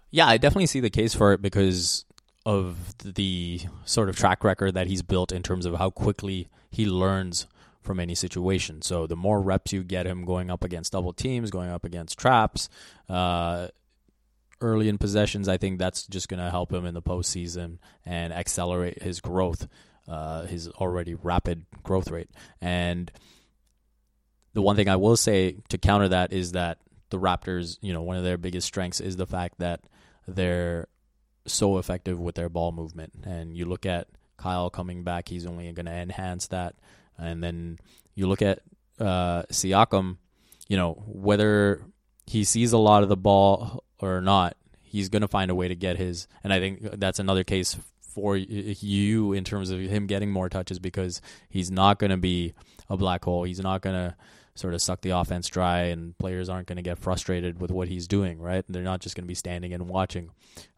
Yeah, 0.10 0.28
I 0.28 0.38
definitely 0.38 0.68
see 0.68 0.80
the 0.80 0.90
case 0.90 1.14
for 1.14 1.34
it 1.34 1.42
because 1.42 2.06
of 2.46 2.96
the 3.00 3.62
sort 3.86 4.10
of 4.10 4.16
track 4.16 4.44
record 4.44 4.74
that 4.74 4.88
he's 4.88 5.02
built 5.02 5.32
in 5.32 5.44
terms 5.44 5.66
of 5.66 5.76
how 5.76 5.90
quickly 5.90 6.50
he 6.70 6.86
learns 6.86 7.48
from 7.82 8.00
any 8.00 8.16
situation. 8.16 8.82
So 8.82 9.08
the 9.08 9.16
more 9.16 9.42
reps 9.42 9.74
you 9.74 9.84
get 9.84 10.08
him 10.08 10.26
going 10.26 10.50
up 10.50 10.64
against 10.64 10.94
double 10.94 11.14
teams, 11.14 11.52
going 11.52 11.70
up 11.70 11.84
against 11.84 12.18
traps, 12.18 12.70
uh, 13.10 13.68
early 14.64 14.90
in 14.90 14.98
possessions, 14.98 15.48
I 15.48 15.58
think 15.58 15.78
that's 15.78 16.08
just 16.08 16.30
going 16.30 16.44
to 16.44 16.50
help 16.50 16.72
him 16.72 16.86
in 16.86 16.94
the 16.94 17.02
postseason 17.02 17.78
and 18.06 18.34
accelerate 18.34 19.04
his 19.04 19.22
growth, 19.22 19.68
uh, 20.08 20.46
his 20.46 20.70
already 20.70 21.14
rapid 21.14 21.66
growth 21.84 22.10
rate. 22.10 22.30
And 22.62 23.12
the 24.54 24.62
one 24.62 24.76
thing 24.76 24.90
I 24.90 24.96
will 24.96 25.18
say 25.18 25.58
to 25.70 25.78
counter 25.78 26.10
that 26.10 26.34
is 26.34 26.54
that 26.54 26.80
the 27.10 27.20
Raptors, 27.20 27.78
you 27.82 27.94
know, 27.94 28.02
one 28.02 28.18
of 28.18 28.24
their 28.24 28.38
biggest 28.38 28.66
strengths 28.66 29.00
is 29.00 29.18
the 29.18 29.28
fact 29.28 29.60
that 29.60 29.82
they're 30.28 30.88
so 31.46 31.78
effective 31.78 32.20
with 32.20 32.36
their 32.36 32.50
ball 32.50 32.72
movement. 32.72 33.14
And 33.24 33.56
you 33.56 33.66
look 33.66 33.86
at 33.86 34.08
Kyle 34.38 34.70
coming 34.70 35.04
back, 35.04 35.30
he's 35.30 35.46
only 35.46 35.72
going 35.74 35.86
to 35.86 35.92
enhance 35.92 36.48
that. 36.48 36.76
And 37.18 37.44
then 37.44 37.78
you 38.16 38.28
look 38.28 38.42
at 38.42 38.60
uh, 39.00 39.44
Siakam, 39.44 40.18
you 40.68 40.78
know, 40.78 41.04
whether 41.06 41.82
he 42.26 42.44
sees 42.44 42.74
a 42.74 42.78
lot 42.78 43.04
of 43.04 43.10
the 43.10 43.18
ball 43.18 43.84
or 44.00 44.22
not, 44.22 44.56
he's 44.82 45.10
going 45.10 45.22
to 45.22 45.28
find 45.28 45.52
a 45.52 45.56
way 45.56 45.68
to 45.68 45.76
get 45.76 45.98
his. 45.98 46.28
And 46.44 46.54
I 46.54 46.60
think 46.60 47.00
that's 47.00 47.20
another 47.20 47.44
case 47.44 47.78
for 48.02 48.38
you 48.38 49.34
in 49.34 49.44
terms 49.44 49.72
of 49.72 49.80
him 49.80 50.06
getting 50.06 50.32
more 50.32 50.50
touches 50.50 50.80
because 50.80 51.22
he's 51.50 51.72
not 51.72 52.00
going 52.00 52.12
to 52.12 52.18
be 52.18 52.54
a 52.90 52.98
black 52.98 53.24
hole. 53.26 53.44
He's 53.44 53.60
not 53.60 53.82
going 53.82 53.96
to 53.96 54.16
sort 54.56 54.76
of 54.76 54.82
suck 54.82 55.02
the 55.02 55.10
offense 55.10 55.48
dry, 55.48 55.86
and 55.86 56.16
players 56.20 56.48
aren't 56.48 56.68
going 56.68 56.76
to 56.76 56.84
get 56.84 57.00
frustrated 57.00 57.60
with 57.60 57.72
what 57.72 57.88
he's 57.88 58.08
doing. 58.08 58.40
Right? 58.40 58.64
They're 58.70 58.84
not 58.84 59.02
just 59.02 59.16
going 59.16 59.24
to 59.24 59.28
be 59.28 59.36
standing 59.36 59.74
and 59.74 59.90
watching. 59.90 60.30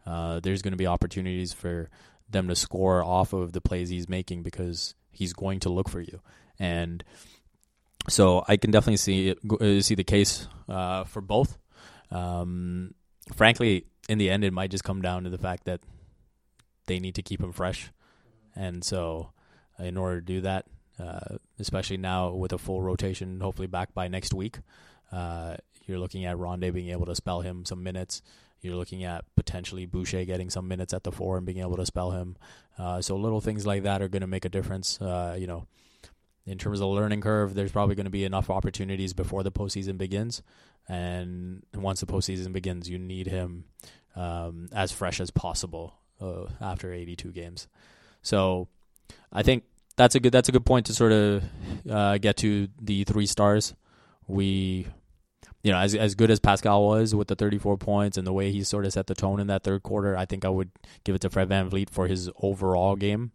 Uh, 0.06 0.40
there's 0.40 0.62
going 0.62 0.72
to 0.72 0.78
be 0.78 0.86
opportunities 0.86 1.52
for 1.52 1.90
them 2.30 2.48
to 2.48 2.56
score 2.56 3.04
off 3.04 3.32
of 3.32 3.52
the 3.52 3.60
plays 3.60 3.88
he's 3.88 4.08
making 4.08 4.42
because 4.42 4.94
he's 5.10 5.32
going 5.32 5.60
to 5.60 5.68
look 5.68 5.88
for 5.88 6.00
you, 6.00 6.20
and 6.58 7.04
so 8.08 8.44
I 8.46 8.56
can 8.56 8.70
definitely 8.70 8.98
see 8.98 9.28
it, 9.28 9.38
uh, 9.50 9.80
see 9.80 9.94
the 9.94 10.04
case 10.04 10.48
uh, 10.68 11.04
for 11.04 11.20
both. 11.20 11.58
Um, 12.10 12.94
frankly, 13.34 13.86
in 14.08 14.18
the 14.18 14.30
end, 14.30 14.44
it 14.44 14.52
might 14.52 14.70
just 14.70 14.84
come 14.84 15.02
down 15.02 15.24
to 15.24 15.30
the 15.30 15.38
fact 15.38 15.64
that 15.64 15.80
they 16.86 17.00
need 17.00 17.16
to 17.16 17.22
keep 17.22 17.40
him 17.40 17.52
fresh, 17.52 17.90
and 18.54 18.84
so 18.84 19.30
in 19.78 19.96
order 19.96 20.20
to 20.20 20.24
do 20.24 20.40
that, 20.42 20.66
uh, 20.98 21.36
especially 21.58 21.96
now 21.96 22.30
with 22.30 22.52
a 22.52 22.58
full 22.58 22.82
rotation, 22.82 23.40
hopefully 23.40 23.66
back 23.66 23.92
by 23.92 24.08
next 24.08 24.32
week. 24.32 24.58
Uh, 25.12 25.56
you're 25.86 25.98
looking 25.98 26.24
at 26.24 26.36
Rondae 26.36 26.72
being 26.72 26.90
able 26.90 27.06
to 27.06 27.14
spell 27.14 27.40
him 27.40 27.64
some 27.64 27.82
minutes. 27.82 28.22
You're 28.60 28.76
looking 28.76 29.04
at 29.04 29.24
potentially 29.36 29.86
Boucher 29.86 30.24
getting 30.24 30.50
some 30.50 30.66
minutes 30.66 30.92
at 30.92 31.04
the 31.04 31.12
four 31.12 31.36
and 31.36 31.46
being 31.46 31.58
able 31.58 31.76
to 31.76 31.86
spell 31.86 32.10
him. 32.10 32.36
Uh, 32.78 33.00
so 33.00 33.16
little 33.16 33.40
things 33.40 33.66
like 33.66 33.84
that 33.84 34.02
are 34.02 34.08
going 34.08 34.22
to 34.22 34.26
make 34.26 34.44
a 34.44 34.48
difference. 34.48 35.00
Uh, 35.00 35.36
you 35.38 35.46
know, 35.46 35.66
in 36.46 36.58
terms 36.58 36.78
of 36.78 36.88
the 36.88 36.94
learning 36.94 37.20
curve, 37.20 37.54
there's 37.54 37.72
probably 37.72 37.94
going 37.94 38.04
to 38.04 38.10
be 38.10 38.24
enough 38.24 38.50
opportunities 38.50 39.12
before 39.12 39.42
the 39.42 39.52
postseason 39.52 39.98
begins, 39.98 40.42
and 40.88 41.62
once 41.74 42.00
the 42.00 42.06
postseason 42.06 42.52
begins, 42.52 42.88
you 42.88 42.98
need 42.98 43.26
him 43.26 43.64
um, 44.14 44.68
as 44.72 44.92
fresh 44.92 45.20
as 45.20 45.30
possible 45.30 45.94
uh, 46.20 46.46
after 46.60 46.92
82 46.92 47.32
games. 47.32 47.66
So, 48.22 48.68
I 49.32 49.42
think 49.42 49.64
that's 49.96 50.14
a 50.14 50.20
good 50.20 50.32
that's 50.32 50.48
a 50.48 50.52
good 50.52 50.66
point 50.66 50.86
to 50.86 50.94
sort 50.94 51.12
of 51.12 51.42
uh, 51.90 52.18
get 52.18 52.36
to 52.38 52.68
the 52.80 53.04
three 53.04 53.26
stars. 53.26 53.74
We, 54.26 54.86
you 55.62 55.72
know, 55.72 55.78
as 55.78 55.94
as 55.94 56.14
good 56.14 56.30
as 56.30 56.38
Pascal 56.38 56.86
was 56.86 57.14
with 57.14 57.28
the 57.28 57.34
34 57.34 57.76
points 57.78 58.16
and 58.16 58.26
the 58.26 58.32
way 58.32 58.52
he 58.52 58.62
sort 58.62 58.84
of 58.84 58.92
set 58.92 59.06
the 59.06 59.14
tone 59.14 59.40
in 59.40 59.46
that 59.48 59.64
third 59.64 59.82
quarter, 59.82 60.16
I 60.16 60.26
think 60.26 60.44
I 60.44 60.48
would 60.48 60.70
give 61.04 61.14
it 61.14 61.20
to 61.22 61.30
Fred 61.30 61.48
Van 61.48 61.70
VanVleet 61.70 61.90
for 61.90 62.06
his 62.06 62.30
overall 62.40 62.96
game, 62.96 63.32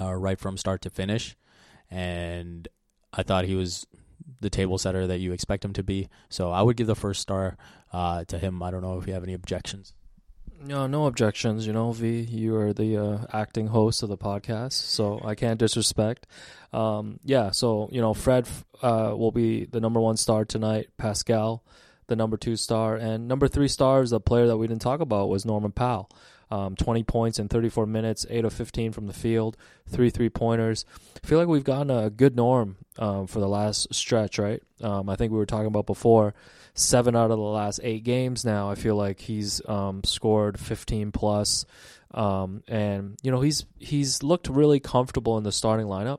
uh, 0.00 0.14
right 0.14 0.38
from 0.38 0.56
start 0.56 0.82
to 0.82 0.90
finish. 0.90 1.36
And 1.92 2.66
I 3.12 3.22
thought 3.22 3.44
he 3.44 3.54
was 3.54 3.86
the 4.40 4.50
table 4.50 4.78
setter 4.78 5.06
that 5.06 5.18
you 5.18 5.32
expect 5.32 5.64
him 5.64 5.74
to 5.74 5.82
be. 5.82 6.08
So 6.30 6.50
I 6.50 6.62
would 6.62 6.76
give 6.76 6.86
the 6.86 6.96
first 6.96 7.20
star 7.20 7.56
uh, 7.92 8.24
to 8.24 8.38
him. 8.38 8.62
I 8.62 8.70
don't 8.70 8.82
know 8.82 8.98
if 8.98 9.06
you 9.06 9.12
have 9.12 9.22
any 9.22 9.34
objections. 9.34 9.92
No, 10.64 10.86
no 10.86 11.06
objections. 11.06 11.66
You 11.66 11.72
know, 11.72 11.92
V, 11.92 12.20
you 12.20 12.56
are 12.56 12.72
the 12.72 12.96
uh, 12.96 13.26
acting 13.32 13.66
host 13.66 14.02
of 14.02 14.08
the 14.08 14.16
podcast, 14.16 14.72
so 14.72 15.20
I 15.24 15.34
can't 15.34 15.58
disrespect. 15.58 16.26
Um, 16.72 17.18
yeah, 17.24 17.50
so 17.50 17.88
you 17.90 18.00
know, 18.00 18.14
Fred 18.14 18.48
uh, 18.80 19.12
will 19.16 19.32
be 19.32 19.64
the 19.64 19.80
number 19.80 20.00
one 20.00 20.16
star 20.16 20.44
tonight. 20.44 20.88
Pascal, 20.96 21.64
the 22.06 22.16
number 22.16 22.36
two 22.36 22.56
star, 22.56 22.94
and 22.94 23.26
number 23.26 23.48
three 23.48 23.68
star 23.68 24.02
is 24.02 24.12
a 24.12 24.20
player 24.20 24.46
that 24.46 24.56
we 24.56 24.68
didn't 24.68 24.82
talk 24.82 25.00
about 25.00 25.28
was 25.28 25.44
Norman 25.44 25.72
Powell. 25.72 26.08
Um, 26.52 26.76
20 26.76 27.02
points 27.04 27.38
in 27.38 27.48
34 27.48 27.86
minutes, 27.86 28.26
8 28.28 28.44
of 28.44 28.52
15 28.52 28.92
from 28.92 29.06
the 29.06 29.14
field, 29.14 29.56
three 29.88 30.10
three 30.10 30.28
pointers. 30.28 30.84
I 31.22 31.26
feel 31.26 31.38
like 31.38 31.48
we've 31.48 31.64
gotten 31.64 31.90
a 31.90 32.10
good 32.10 32.36
norm 32.36 32.76
um, 32.98 33.26
for 33.26 33.40
the 33.40 33.48
last 33.48 33.94
stretch, 33.94 34.38
right? 34.38 34.62
Um, 34.82 35.08
I 35.08 35.16
think 35.16 35.32
we 35.32 35.38
were 35.38 35.46
talking 35.46 35.68
about 35.68 35.86
before 35.86 36.34
seven 36.74 37.16
out 37.16 37.30
of 37.30 37.38
the 37.38 37.42
last 37.42 37.80
eight 37.82 38.04
games 38.04 38.44
now. 38.44 38.70
I 38.70 38.74
feel 38.74 38.96
like 38.96 39.20
he's 39.20 39.66
um, 39.66 40.04
scored 40.04 40.60
15 40.60 41.10
plus, 41.12 41.64
um, 42.12 42.62
and 42.68 43.16
you 43.22 43.30
know 43.30 43.40
he's 43.40 43.64
he's 43.78 44.22
looked 44.22 44.48
really 44.48 44.78
comfortable 44.78 45.38
in 45.38 45.44
the 45.44 45.52
starting 45.52 45.86
lineup. 45.86 46.18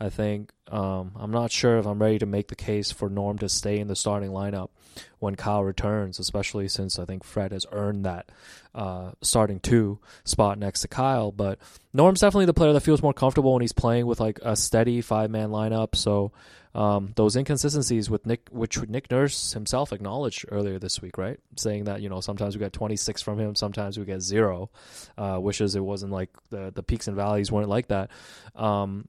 I 0.00 0.08
think 0.10 0.50
um, 0.70 1.12
I'm 1.16 1.30
not 1.30 1.50
sure 1.50 1.78
if 1.78 1.86
I'm 1.86 2.00
ready 2.00 2.18
to 2.18 2.26
make 2.26 2.48
the 2.48 2.56
case 2.56 2.90
for 2.90 3.08
Norm 3.08 3.38
to 3.38 3.48
stay 3.48 3.78
in 3.78 3.88
the 3.88 3.96
starting 3.96 4.30
lineup 4.30 4.70
when 5.18 5.34
Kyle 5.34 5.62
returns, 5.62 6.18
especially 6.18 6.68
since 6.68 6.98
I 6.98 7.04
think 7.04 7.24
Fred 7.24 7.52
has 7.52 7.66
earned 7.70 8.04
that 8.04 8.30
uh, 8.74 9.12
starting 9.22 9.60
two 9.60 9.98
spot 10.24 10.58
next 10.58 10.80
to 10.80 10.88
Kyle. 10.88 11.32
But 11.32 11.58
Norm's 11.92 12.20
definitely 12.20 12.46
the 12.46 12.54
player 12.54 12.72
that 12.72 12.80
feels 12.80 13.02
more 13.02 13.12
comfortable 13.12 13.52
when 13.52 13.62
he's 13.62 13.72
playing 13.72 14.06
with 14.06 14.20
like 14.20 14.40
a 14.42 14.56
steady 14.56 15.00
five 15.00 15.30
man 15.30 15.50
lineup. 15.50 15.94
So 15.94 16.32
um, 16.74 17.12
those 17.14 17.36
inconsistencies 17.36 18.10
with 18.10 18.26
Nick, 18.26 18.48
which 18.50 18.80
Nick 18.88 19.10
Nurse 19.10 19.52
himself 19.52 19.92
acknowledged 19.92 20.44
earlier 20.50 20.78
this 20.78 21.00
week, 21.00 21.16
right? 21.18 21.38
Saying 21.56 21.84
that 21.84 22.02
you 22.02 22.08
know 22.08 22.20
sometimes 22.20 22.56
we 22.56 22.58
get 22.58 22.72
26 22.72 23.22
from 23.22 23.38
him, 23.38 23.54
sometimes 23.54 23.98
we 23.98 24.04
get 24.04 24.22
zero. 24.22 24.70
Uh, 25.16 25.38
wishes 25.40 25.76
it 25.76 25.84
wasn't 25.84 26.10
like 26.10 26.30
the 26.50 26.72
the 26.74 26.82
peaks 26.82 27.06
and 27.06 27.16
valleys 27.16 27.52
weren't 27.52 27.68
like 27.68 27.88
that. 27.88 28.10
Um, 28.56 29.06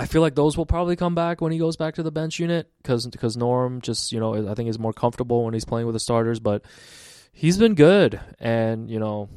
I 0.00 0.06
feel 0.06 0.22
like 0.22 0.34
those 0.34 0.56
will 0.56 0.64
probably 0.64 0.96
come 0.96 1.14
back 1.14 1.42
when 1.42 1.52
he 1.52 1.58
goes 1.58 1.76
back 1.76 1.96
to 1.96 2.02
the 2.02 2.10
bench 2.10 2.38
unit 2.38 2.70
because 2.78 3.06
because 3.06 3.36
Norm 3.36 3.82
just 3.82 4.12
you 4.12 4.18
know 4.18 4.50
I 4.50 4.54
think 4.54 4.70
is 4.70 4.78
more 4.78 4.94
comfortable 4.94 5.44
when 5.44 5.52
he's 5.52 5.66
playing 5.66 5.86
with 5.86 5.94
the 5.94 6.00
starters, 6.00 6.40
but 6.40 6.64
he's 7.32 7.58
been 7.58 7.74
good 7.74 8.18
and 8.38 8.88
you 8.88 8.98
know 8.98 9.28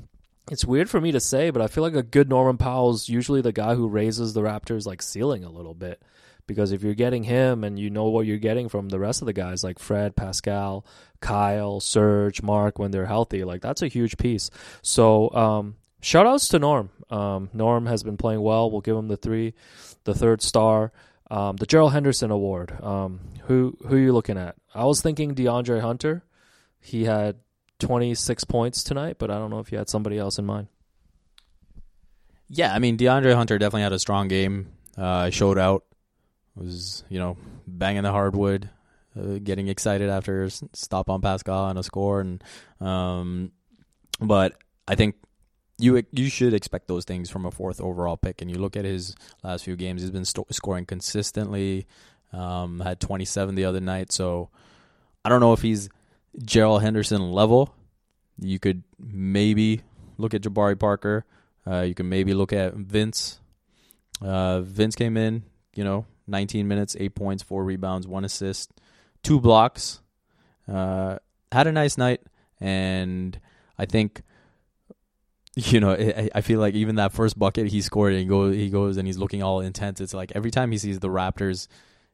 it's 0.50 0.64
weird 0.64 0.90
for 0.90 1.02
me 1.02 1.12
to 1.12 1.20
say, 1.20 1.50
but 1.50 1.62
I 1.62 1.68
feel 1.68 1.84
like 1.84 1.96
a 1.96 2.02
good 2.02 2.30
Norman 2.30 2.58
Powell's 2.58 3.10
usually 3.10 3.42
the 3.42 3.52
guy 3.52 3.76
who 3.76 3.90
raises 3.90 4.34
the 4.34 4.42
Raptors 4.42 4.86
like 4.86 5.02
ceiling 5.02 5.44
a 5.44 5.52
little 5.52 5.74
bit 5.74 6.02
because 6.48 6.72
if 6.72 6.82
you're 6.82 6.94
getting 6.94 7.24
him 7.24 7.66
and 7.66 7.78
you 7.78 7.90
know 7.90 8.06
what 8.06 8.26
you're 8.26 8.38
getting 8.38 8.70
from 8.70 8.88
the 8.88 9.00
rest 9.00 9.22
of 9.22 9.26
the 9.26 9.34
guys 9.34 9.66
like 9.66 9.80
Fred, 9.80 10.16
Pascal, 10.16 10.86
Kyle, 11.20 11.82
Serge, 11.82 12.42
Marc 12.42 12.80
when 12.80 12.92
they're 12.92 13.06
healthy, 13.06 13.44
like 13.44 13.62
that's 13.62 13.82
a 13.82 13.88
huge 13.90 14.16
piece. 14.16 14.50
So 14.82 15.30
um, 15.34 15.76
shout 16.02 16.26
outs 16.26 16.48
to 16.50 16.60
Norm. 16.60 16.90
Um, 17.10 17.50
Norm 17.54 17.86
has 17.86 18.02
been 18.04 18.18
playing 18.18 18.42
well. 18.42 18.72
We'll 18.72 18.82
give 18.82 18.96
him 18.96 19.08
the 19.08 19.18
three, 19.18 19.56
the 20.04 20.14
third 20.14 20.42
star. 20.42 20.92
Um, 21.32 21.56
the 21.56 21.66
Gerald 21.66 21.94
Henderson 21.94 22.32
Award. 22.32 22.78
Um, 22.84 23.22
who 23.46 23.78
who 23.88 23.96
are 23.96 24.00
you 24.00 24.14
looking 24.14 24.38
at? 24.38 24.56
I 24.74 24.86
was 24.86 25.02
thinking 25.02 25.36
DeAndre 25.36 25.82
Hunter. 25.82 26.24
He 26.80 27.06
had 27.06 27.38
26 27.80 28.44
points 28.44 28.84
tonight, 28.84 29.18
but 29.18 29.32
I 29.32 29.36
don't 29.36 29.50
know 29.50 29.60
if 29.60 29.72
you 29.72 29.78
had 29.78 29.90
somebody 29.90 30.18
else 30.18 30.38
in 30.38 30.46
mind. 30.46 30.68
Yeah, 32.50 32.74
I 32.74 32.80
mean 32.80 32.98
DeAndre 32.98 33.36
Hunter 33.36 33.58
definitely 33.58 33.84
had 33.84 33.94
a 33.94 34.00
strong 34.00 34.28
game. 34.28 34.70
Uh, 34.98 35.32
showed 35.32 35.58
out 35.58 35.86
was 36.56 37.04
you 37.10 37.20
know 37.20 37.38
banging 37.66 38.04
the 38.04 38.12
hardwood, 38.12 38.70
uh, 39.20 39.40
getting 39.44 39.68
excited 39.68 40.10
after 40.10 40.50
stop 40.74 41.10
on 41.10 41.22
Pascal 41.22 41.70
and 41.70 41.80
a 41.80 41.84
score, 41.84 42.22
and 42.22 42.44
um, 42.80 43.52
but 44.20 44.56
I 44.88 44.96
think 44.96 45.16
you 45.84 46.02
you 46.12 46.30
should 46.30 46.54
expect 46.54 46.88
those 46.88 47.04
things 47.04 47.30
from 47.30 47.46
a 47.46 47.52
fourth 47.52 47.82
overall 47.82 48.16
pick. 48.16 48.42
And 48.42 48.50
you 48.50 48.58
look 48.58 48.78
at 48.78 48.86
his 48.86 49.16
last 49.44 49.66
few 49.66 49.76
games; 49.76 50.02
he's 50.02 50.12
been 50.12 50.26
scoring 50.26 50.86
consistently. 50.86 51.88
Um, 52.32 52.80
had 52.80 53.00
27 53.00 53.54
the 53.54 53.66
other 53.66 53.82
night, 53.82 54.12
so 54.12 54.50
I 55.24 55.30
don't 55.30 55.40
know 55.40 55.54
if 55.54 55.62
he's 55.62 55.90
Gerald 56.42 56.82
Henderson 56.82 57.32
level. 57.32 57.76
You 58.40 58.58
could 58.58 58.84
maybe 58.98 59.82
look 60.18 60.34
at 60.34 60.42
Jabari 60.42 60.80
Parker. 60.80 61.26
Uh, 61.68 61.82
you 61.82 61.94
can 61.94 62.10
maybe 62.10 62.34
look 62.34 62.52
at 62.52 62.74
Vince. 62.74 63.40
Uh, 64.20 64.62
Vince 64.62 64.96
came 64.96 65.16
in, 65.16 65.44
you 65.76 65.84
know, 65.84 66.06
19 66.28 66.68
minutes, 66.68 66.96
eight 67.00 67.14
points, 67.14 67.44
four 67.44 67.64
rebounds, 67.64 68.08
one 68.08 68.26
assist, 68.26 68.72
two 69.22 69.40
blocks. 69.40 70.02
Uh, 70.68 71.18
had 71.52 71.68
a 71.68 71.72
nice 71.72 71.98
night, 71.98 72.22
and 72.60 73.40
I 73.78 73.86
think 73.86 74.24
you 75.56 75.80
know, 75.80 75.94
I, 75.94 76.30
I 76.36 76.42
feel 76.42 76.60
like 76.60 76.74
even 76.74 76.96
that 76.96 77.14
first 77.14 77.38
bucket 77.38 77.68
he 77.68 77.82
scored 77.82 78.14
and 78.14 78.22
he 78.22 78.28
goes, 78.28 78.56
he 78.56 78.70
goes 78.70 78.98
and 78.98 79.08
he's 79.08 79.18
looking 79.18 79.44
all 79.44 79.60
intense. 79.60 80.02
It's 80.02 80.14
like 80.14 80.32
every 80.34 80.52
time 80.52 80.72
he 80.72 80.78
sees 80.78 81.00
the 81.00 81.10
Raptors, 81.10 81.68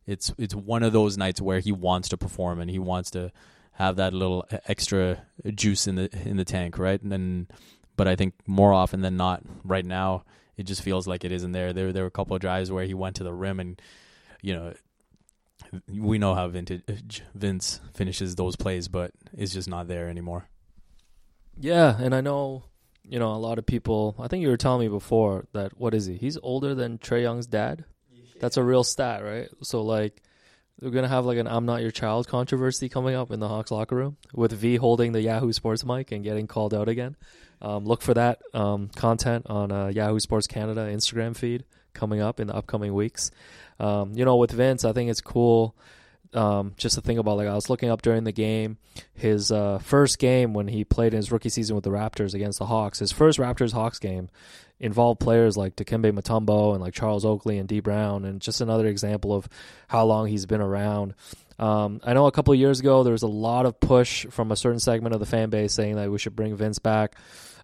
it's 0.05 0.33
it's 0.37 0.55
one 0.55 0.83
of 0.83 0.91
those 0.91 1.17
nights 1.17 1.41
where 1.41 1.59
he 1.59 1.71
wants 1.71 2.09
to 2.09 2.17
perform 2.17 2.59
and 2.59 2.69
he 2.69 2.79
wants 2.79 3.11
to 3.11 3.31
have 3.73 3.95
that 3.95 4.13
little 4.13 4.45
extra 4.67 5.21
juice 5.55 5.87
in 5.87 5.95
the 5.95 6.09
in 6.25 6.35
the 6.35 6.43
tank, 6.43 6.77
right? 6.77 7.01
And 7.01 7.11
then, 7.11 7.47
but 7.95 8.07
I 8.07 8.15
think 8.15 8.33
more 8.45 8.73
often 8.73 9.01
than 9.01 9.15
not, 9.15 9.41
right 9.63 9.85
now, 9.85 10.25
it 10.57 10.63
just 10.63 10.81
feels 10.81 11.07
like 11.07 11.23
it 11.23 11.31
isn't 11.31 11.53
there. 11.53 11.71
There 11.71 11.93
there 11.93 12.03
were 12.03 12.07
a 12.07 12.11
couple 12.11 12.35
of 12.35 12.41
drives 12.41 12.69
where 12.71 12.85
he 12.85 12.93
went 12.93 13.15
to 13.17 13.23
the 13.23 13.33
rim 13.33 13.61
and, 13.61 13.81
you 14.41 14.53
know, 14.53 14.73
we 15.87 16.17
know 16.17 16.35
how 16.35 16.47
vintage 16.49 17.23
Vince 17.33 17.79
finishes 17.93 18.35
those 18.35 18.57
plays, 18.57 18.89
but 18.89 19.11
it's 19.31 19.53
just 19.53 19.69
not 19.69 19.87
there 19.87 20.09
anymore. 20.09 20.49
Yeah, 21.57 21.95
and 21.99 22.13
I 22.13 22.21
know 22.21 22.63
you 23.09 23.19
know, 23.19 23.33
a 23.33 23.37
lot 23.37 23.57
of 23.57 23.65
people. 23.65 24.15
I 24.19 24.27
think 24.27 24.41
you 24.43 24.49
were 24.49 24.57
telling 24.57 24.81
me 24.81 24.87
before 24.87 25.45
that 25.53 25.77
what 25.77 25.93
is 25.93 26.05
he? 26.05 26.15
He's 26.15 26.37
older 26.41 26.75
than 26.75 26.97
Trae 26.99 27.21
Young's 27.21 27.47
dad. 27.47 27.83
That's 28.39 28.55
a 28.55 28.63
real 28.63 28.83
stat, 28.83 29.23
right? 29.23 29.49
So 29.61 29.81
like, 29.81 30.21
we're 30.79 30.91
gonna 30.91 31.09
have 31.09 31.25
like 31.25 31.37
an 31.37 31.47
"I'm 31.47 31.65
not 31.65 31.81
your 31.81 31.91
child" 31.91 32.27
controversy 32.27 32.87
coming 32.87 33.15
up 33.15 33.31
in 33.31 33.39
the 33.39 33.49
Hawks 33.49 33.71
locker 33.71 33.95
room 33.95 34.17
with 34.33 34.53
V 34.53 34.77
holding 34.77 35.11
the 35.11 35.21
Yahoo 35.21 35.51
Sports 35.51 35.83
mic 35.83 36.11
and 36.11 36.23
getting 36.23 36.47
called 36.47 36.73
out 36.73 36.87
again. 36.87 37.17
Um, 37.61 37.83
look 37.83 38.01
for 38.01 38.13
that 38.13 38.39
um, 38.53 38.89
content 38.95 39.47
on 39.49 39.71
uh, 39.71 39.87
Yahoo 39.87 40.19
Sports 40.19 40.47
Canada 40.47 40.81
Instagram 40.81 41.35
feed 41.35 41.65
coming 41.93 42.21
up 42.21 42.39
in 42.39 42.47
the 42.47 42.55
upcoming 42.55 42.93
weeks. 42.93 43.31
Um, 43.79 44.13
you 44.13 44.23
know, 44.23 44.37
with 44.37 44.51
Vince, 44.51 44.85
I 44.85 44.93
think 44.93 45.09
it's 45.09 45.19
cool 45.19 45.75
um, 46.33 46.73
just 46.77 46.95
to 46.95 47.01
think 47.01 47.19
about 47.19 47.37
like 47.37 47.47
I 47.47 47.55
was 47.55 47.69
looking 47.69 47.89
up 47.89 48.01
during 48.01 48.23
the 48.23 48.31
game, 48.31 48.77
his 49.13 49.51
uh, 49.51 49.79
first 49.79 50.19
game 50.19 50.53
when 50.53 50.67
he 50.67 50.83
played 50.83 51.13
in 51.13 51.17
his 51.17 51.31
rookie 51.31 51.49
season 51.49 51.75
with 51.75 51.83
the 51.83 51.89
Raptors 51.89 52.33
against 52.33 52.59
the 52.59 52.65
Hawks. 52.65 52.99
His 52.99 53.11
first 53.11 53.39
Raptors 53.39 53.73
Hawks 53.73 53.99
game 53.99 54.29
involved 54.79 55.19
players 55.19 55.57
like 55.57 55.75
Dikembe 55.75 56.11
Mutombo 56.11 56.73
and 56.73 56.81
like 56.81 56.93
Charles 56.93 57.25
Oakley 57.25 57.57
and 57.57 57.67
Dee 57.67 57.79
Brown, 57.79 58.25
and 58.25 58.41
just 58.41 58.61
another 58.61 58.87
example 58.87 59.33
of 59.33 59.49
how 59.87 60.05
long 60.05 60.27
he's 60.27 60.45
been 60.45 60.61
around. 60.61 61.15
Um, 61.57 61.99
I 62.03 62.13
know 62.13 62.27
a 62.27 62.31
couple 62.31 62.55
years 62.55 62.79
ago 62.79 63.03
there 63.03 63.11
was 63.11 63.23
a 63.23 63.27
lot 63.27 63.65
of 63.65 63.79
push 63.79 64.25
from 64.27 64.51
a 64.51 64.55
certain 64.55 64.79
segment 64.79 65.13
of 65.13 65.19
the 65.19 65.25
fan 65.25 65.49
base 65.49 65.73
saying 65.73 65.95
that 65.95 66.09
we 66.09 66.17
should 66.17 66.35
bring 66.35 66.55
Vince 66.55 66.79
back. 66.79 67.15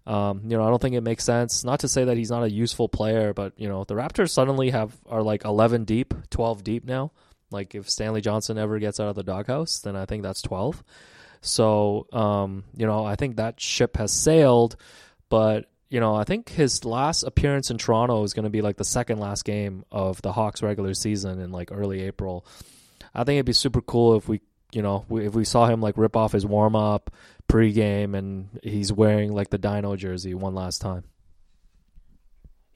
Um, 0.06 0.42
you 0.44 0.56
know, 0.56 0.64
I 0.64 0.70
don't 0.70 0.80
think 0.80 0.94
it 0.94 1.00
makes 1.00 1.24
sense. 1.24 1.64
Not 1.64 1.80
to 1.80 1.88
say 1.88 2.04
that 2.04 2.16
he's 2.16 2.30
not 2.30 2.44
a 2.44 2.50
useful 2.50 2.88
player, 2.88 3.32
but 3.32 3.54
you 3.56 3.68
know, 3.68 3.84
the 3.84 3.94
Raptors 3.94 4.30
suddenly 4.30 4.70
have 4.70 4.96
are 5.08 5.22
like 5.22 5.44
11 5.44 5.84
deep, 5.84 6.14
12 6.30 6.62
deep 6.62 6.84
now. 6.84 7.10
Like 7.50 7.74
if 7.74 7.88
Stanley 7.88 8.20
Johnson 8.20 8.58
ever 8.58 8.78
gets 8.78 9.00
out 9.00 9.08
of 9.08 9.14
the 9.14 9.22
doghouse, 9.22 9.80
then 9.80 9.96
I 9.96 10.04
think 10.06 10.22
that's 10.22 10.42
12. 10.42 10.82
So, 11.40 12.06
um, 12.12 12.64
you 12.76 12.86
know, 12.86 13.04
I 13.04 13.14
think 13.14 13.36
that 13.36 13.60
ship 13.60 13.96
has 13.96 14.12
sailed, 14.12 14.76
but 15.28 15.66
you 15.88 16.00
know, 16.00 16.16
I 16.16 16.24
think 16.24 16.48
his 16.48 16.84
last 16.84 17.22
appearance 17.22 17.70
in 17.70 17.78
Toronto 17.78 18.24
is 18.24 18.34
going 18.34 18.44
to 18.44 18.50
be 18.50 18.62
like 18.62 18.76
the 18.76 18.84
second 18.84 19.18
last 19.20 19.44
game 19.44 19.84
of 19.92 20.20
the 20.22 20.32
Hawks 20.32 20.62
regular 20.62 20.94
season 20.94 21.40
in 21.40 21.52
like 21.52 21.70
early 21.70 22.02
April. 22.02 22.44
I 23.14 23.24
think 23.24 23.36
it'd 23.36 23.46
be 23.46 23.52
super 23.52 23.80
cool 23.80 24.16
if 24.16 24.28
we, 24.28 24.40
you 24.72 24.82
know, 24.82 25.04
if 25.10 25.34
we 25.34 25.44
saw 25.44 25.66
him 25.66 25.80
like 25.80 25.96
rip 25.96 26.16
off 26.16 26.32
his 26.32 26.44
warm 26.44 26.74
up 26.74 27.14
pregame 27.48 28.16
and 28.16 28.48
he's 28.62 28.92
wearing 28.92 29.32
like 29.32 29.50
the 29.50 29.58
Dino 29.58 29.94
jersey 29.94 30.34
one 30.34 30.54
last 30.54 30.80
time. 30.80 31.04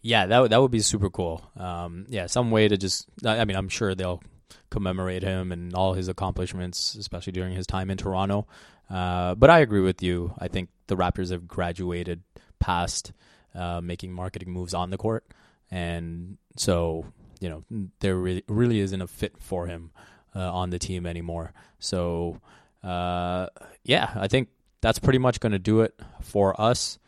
Yeah, 0.03 0.27
that 0.27 0.51
that 0.51 0.62
would 0.62 0.71
be 0.71 0.81
super 0.81 1.11
cool. 1.11 1.42
Um, 1.57 2.07
yeah, 2.09 2.27
some 2.27 2.51
way 2.51 2.68
to 2.68 2.79
just. 2.79 3.07
I 3.25 3.45
mean, 3.45 3.57
I'm 3.57 3.68
sure 3.68 3.95
they'll 3.95 4.23
commemorate 4.71 5.23
him 5.23 5.53
and 5.53 5.75
all 5.75 5.95
his 5.95 6.09
accomplishments, 6.09 6.95
especially 6.95 7.33
during 7.33 7.55
his 7.55 7.67
time 7.67 7.91
in 7.91 7.97
Toronto. 7.97 8.47
Uh, 8.89 9.35
but 9.35 9.51
I 9.51 9.61
agree 9.61 9.81
with 9.81 10.03
you. 10.03 10.35
I 10.39 10.49
think 10.49 10.69
the 10.89 10.97
Raptors 10.97 11.31
have 11.31 11.47
graduated 11.47 12.23
past 12.59 13.13
uh, 13.55 13.81
making 13.81 14.13
marketing 14.13 14.51
moves 14.51 14.75
on 14.75 14.91
the 14.91 14.99
court, 14.99 15.25
and 15.71 16.39
so 16.57 17.07
you 17.41 17.49
know 17.49 17.65
there 18.01 18.17
really 18.17 18.45
really 18.49 18.81
isn't 18.81 19.01
a 19.01 19.07
fit 19.07 19.35
for 19.39 19.67
him 19.67 19.91
uh, 20.35 20.53
on 20.53 20.71
the 20.71 20.79
team 20.79 21.07
anymore. 21.07 21.53
So 21.79 22.41
uh, 22.83 23.47
yeah, 23.85 24.11
I 24.15 24.29
think 24.29 24.49
that's 24.81 24.99
pretty 24.99 25.19
much 25.19 25.41
going 25.41 25.53
to 25.53 25.59
do 25.59 25.81
it 25.81 25.95
for 26.23 26.61
us. 26.61 26.99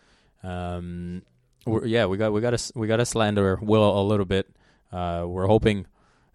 Um, 0.42 1.22
yeah, 1.84 2.06
we 2.06 2.16
got 2.16 2.32
we 2.32 2.40
got 2.40 2.56
to 2.56 2.72
we 2.74 2.86
got 2.86 2.96
to 2.96 3.06
slander 3.06 3.58
Will 3.60 4.00
a 4.00 4.02
little 4.02 4.26
bit. 4.26 4.48
Uh, 4.92 5.24
we're 5.26 5.46
hoping 5.46 5.86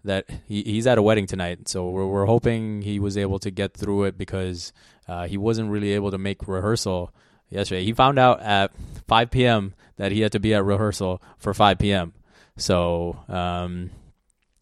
that 0.08 0.28
he, 0.46 0.62
he's 0.62 0.86
at 0.86 0.98
a 0.98 1.02
wedding 1.02 1.26
tonight, 1.26 1.68
so 1.68 1.88
we're, 1.88 2.06
we're 2.06 2.26
hoping 2.26 2.82
he 2.82 2.98
was 2.98 3.16
able 3.16 3.38
to 3.40 3.50
get 3.50 3.74
through 3.74 4.04
it 4.04 4.18
because 4.18 4.72
uh, 5.06 5.26
he 5.26 5.36
wasn't 5.36 5.70
really 5.70 5.92
able 5.92 6.10
to 6.10 6.18
make 6.18 6.48
rehearsal 6.48 7.12
yesterday. 7.48 7.84
He 7.84 7.92
found 7.92 8.18
out 8.18 8.40
at 8.40 8.72
5 9.06 9.30
p.m. 9.30 9.74
that 9.96 10.10
he 10.12 10.20
had 10.20 10.32
to 10.32 10.40
be 10.40 10.54
at 10.54 10.64
rehearsal 10.64 11.22
for 11.38 11.54
5 11.54 11.78
p.m. 11.78 12.14
So, 12.56 13.22
um, 13.28 13.90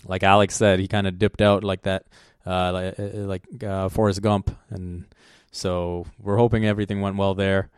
like 0.04 0.22
Alex 0.22 0.56
said, 0.56 0.78
he 0.78 0.88
kind 0.88 1.06
of 1.06 1.18
dipped 1.18 1.40
out 1.40 1.64
like 1.64 1.82
that, 1.82 2.04
uh, 2.44 2.72
like, 2.72 2.98
uh, 2.98 3.02
like 3.02 3.64
uh, 3.64 3.88
Forrest 3.88 4.22
Gump, 4.22 4.56
and 4.70 5.06
so 5.50 6.06
we're 6.20 6.36
hoping 6.36 6.66
everything 6.66 7.00
went 7.00 7.16
well 7.16 7.34
there. 7.34 7.70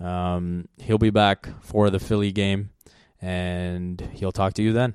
Um, 0.00 0.68
he'll 0.78 0.98
be 0.98 1.10
back 1.10 1.48
for 1.62 1.90
the 1.90 1.98
Philly 1.98 2.32
game, 2.32 2.70
and 3.20 4.00
he'll 4.14 4.32
talk 4.32 4.54
to 4.54 4.62
you 4.62 4.72
then. 4.72 4.94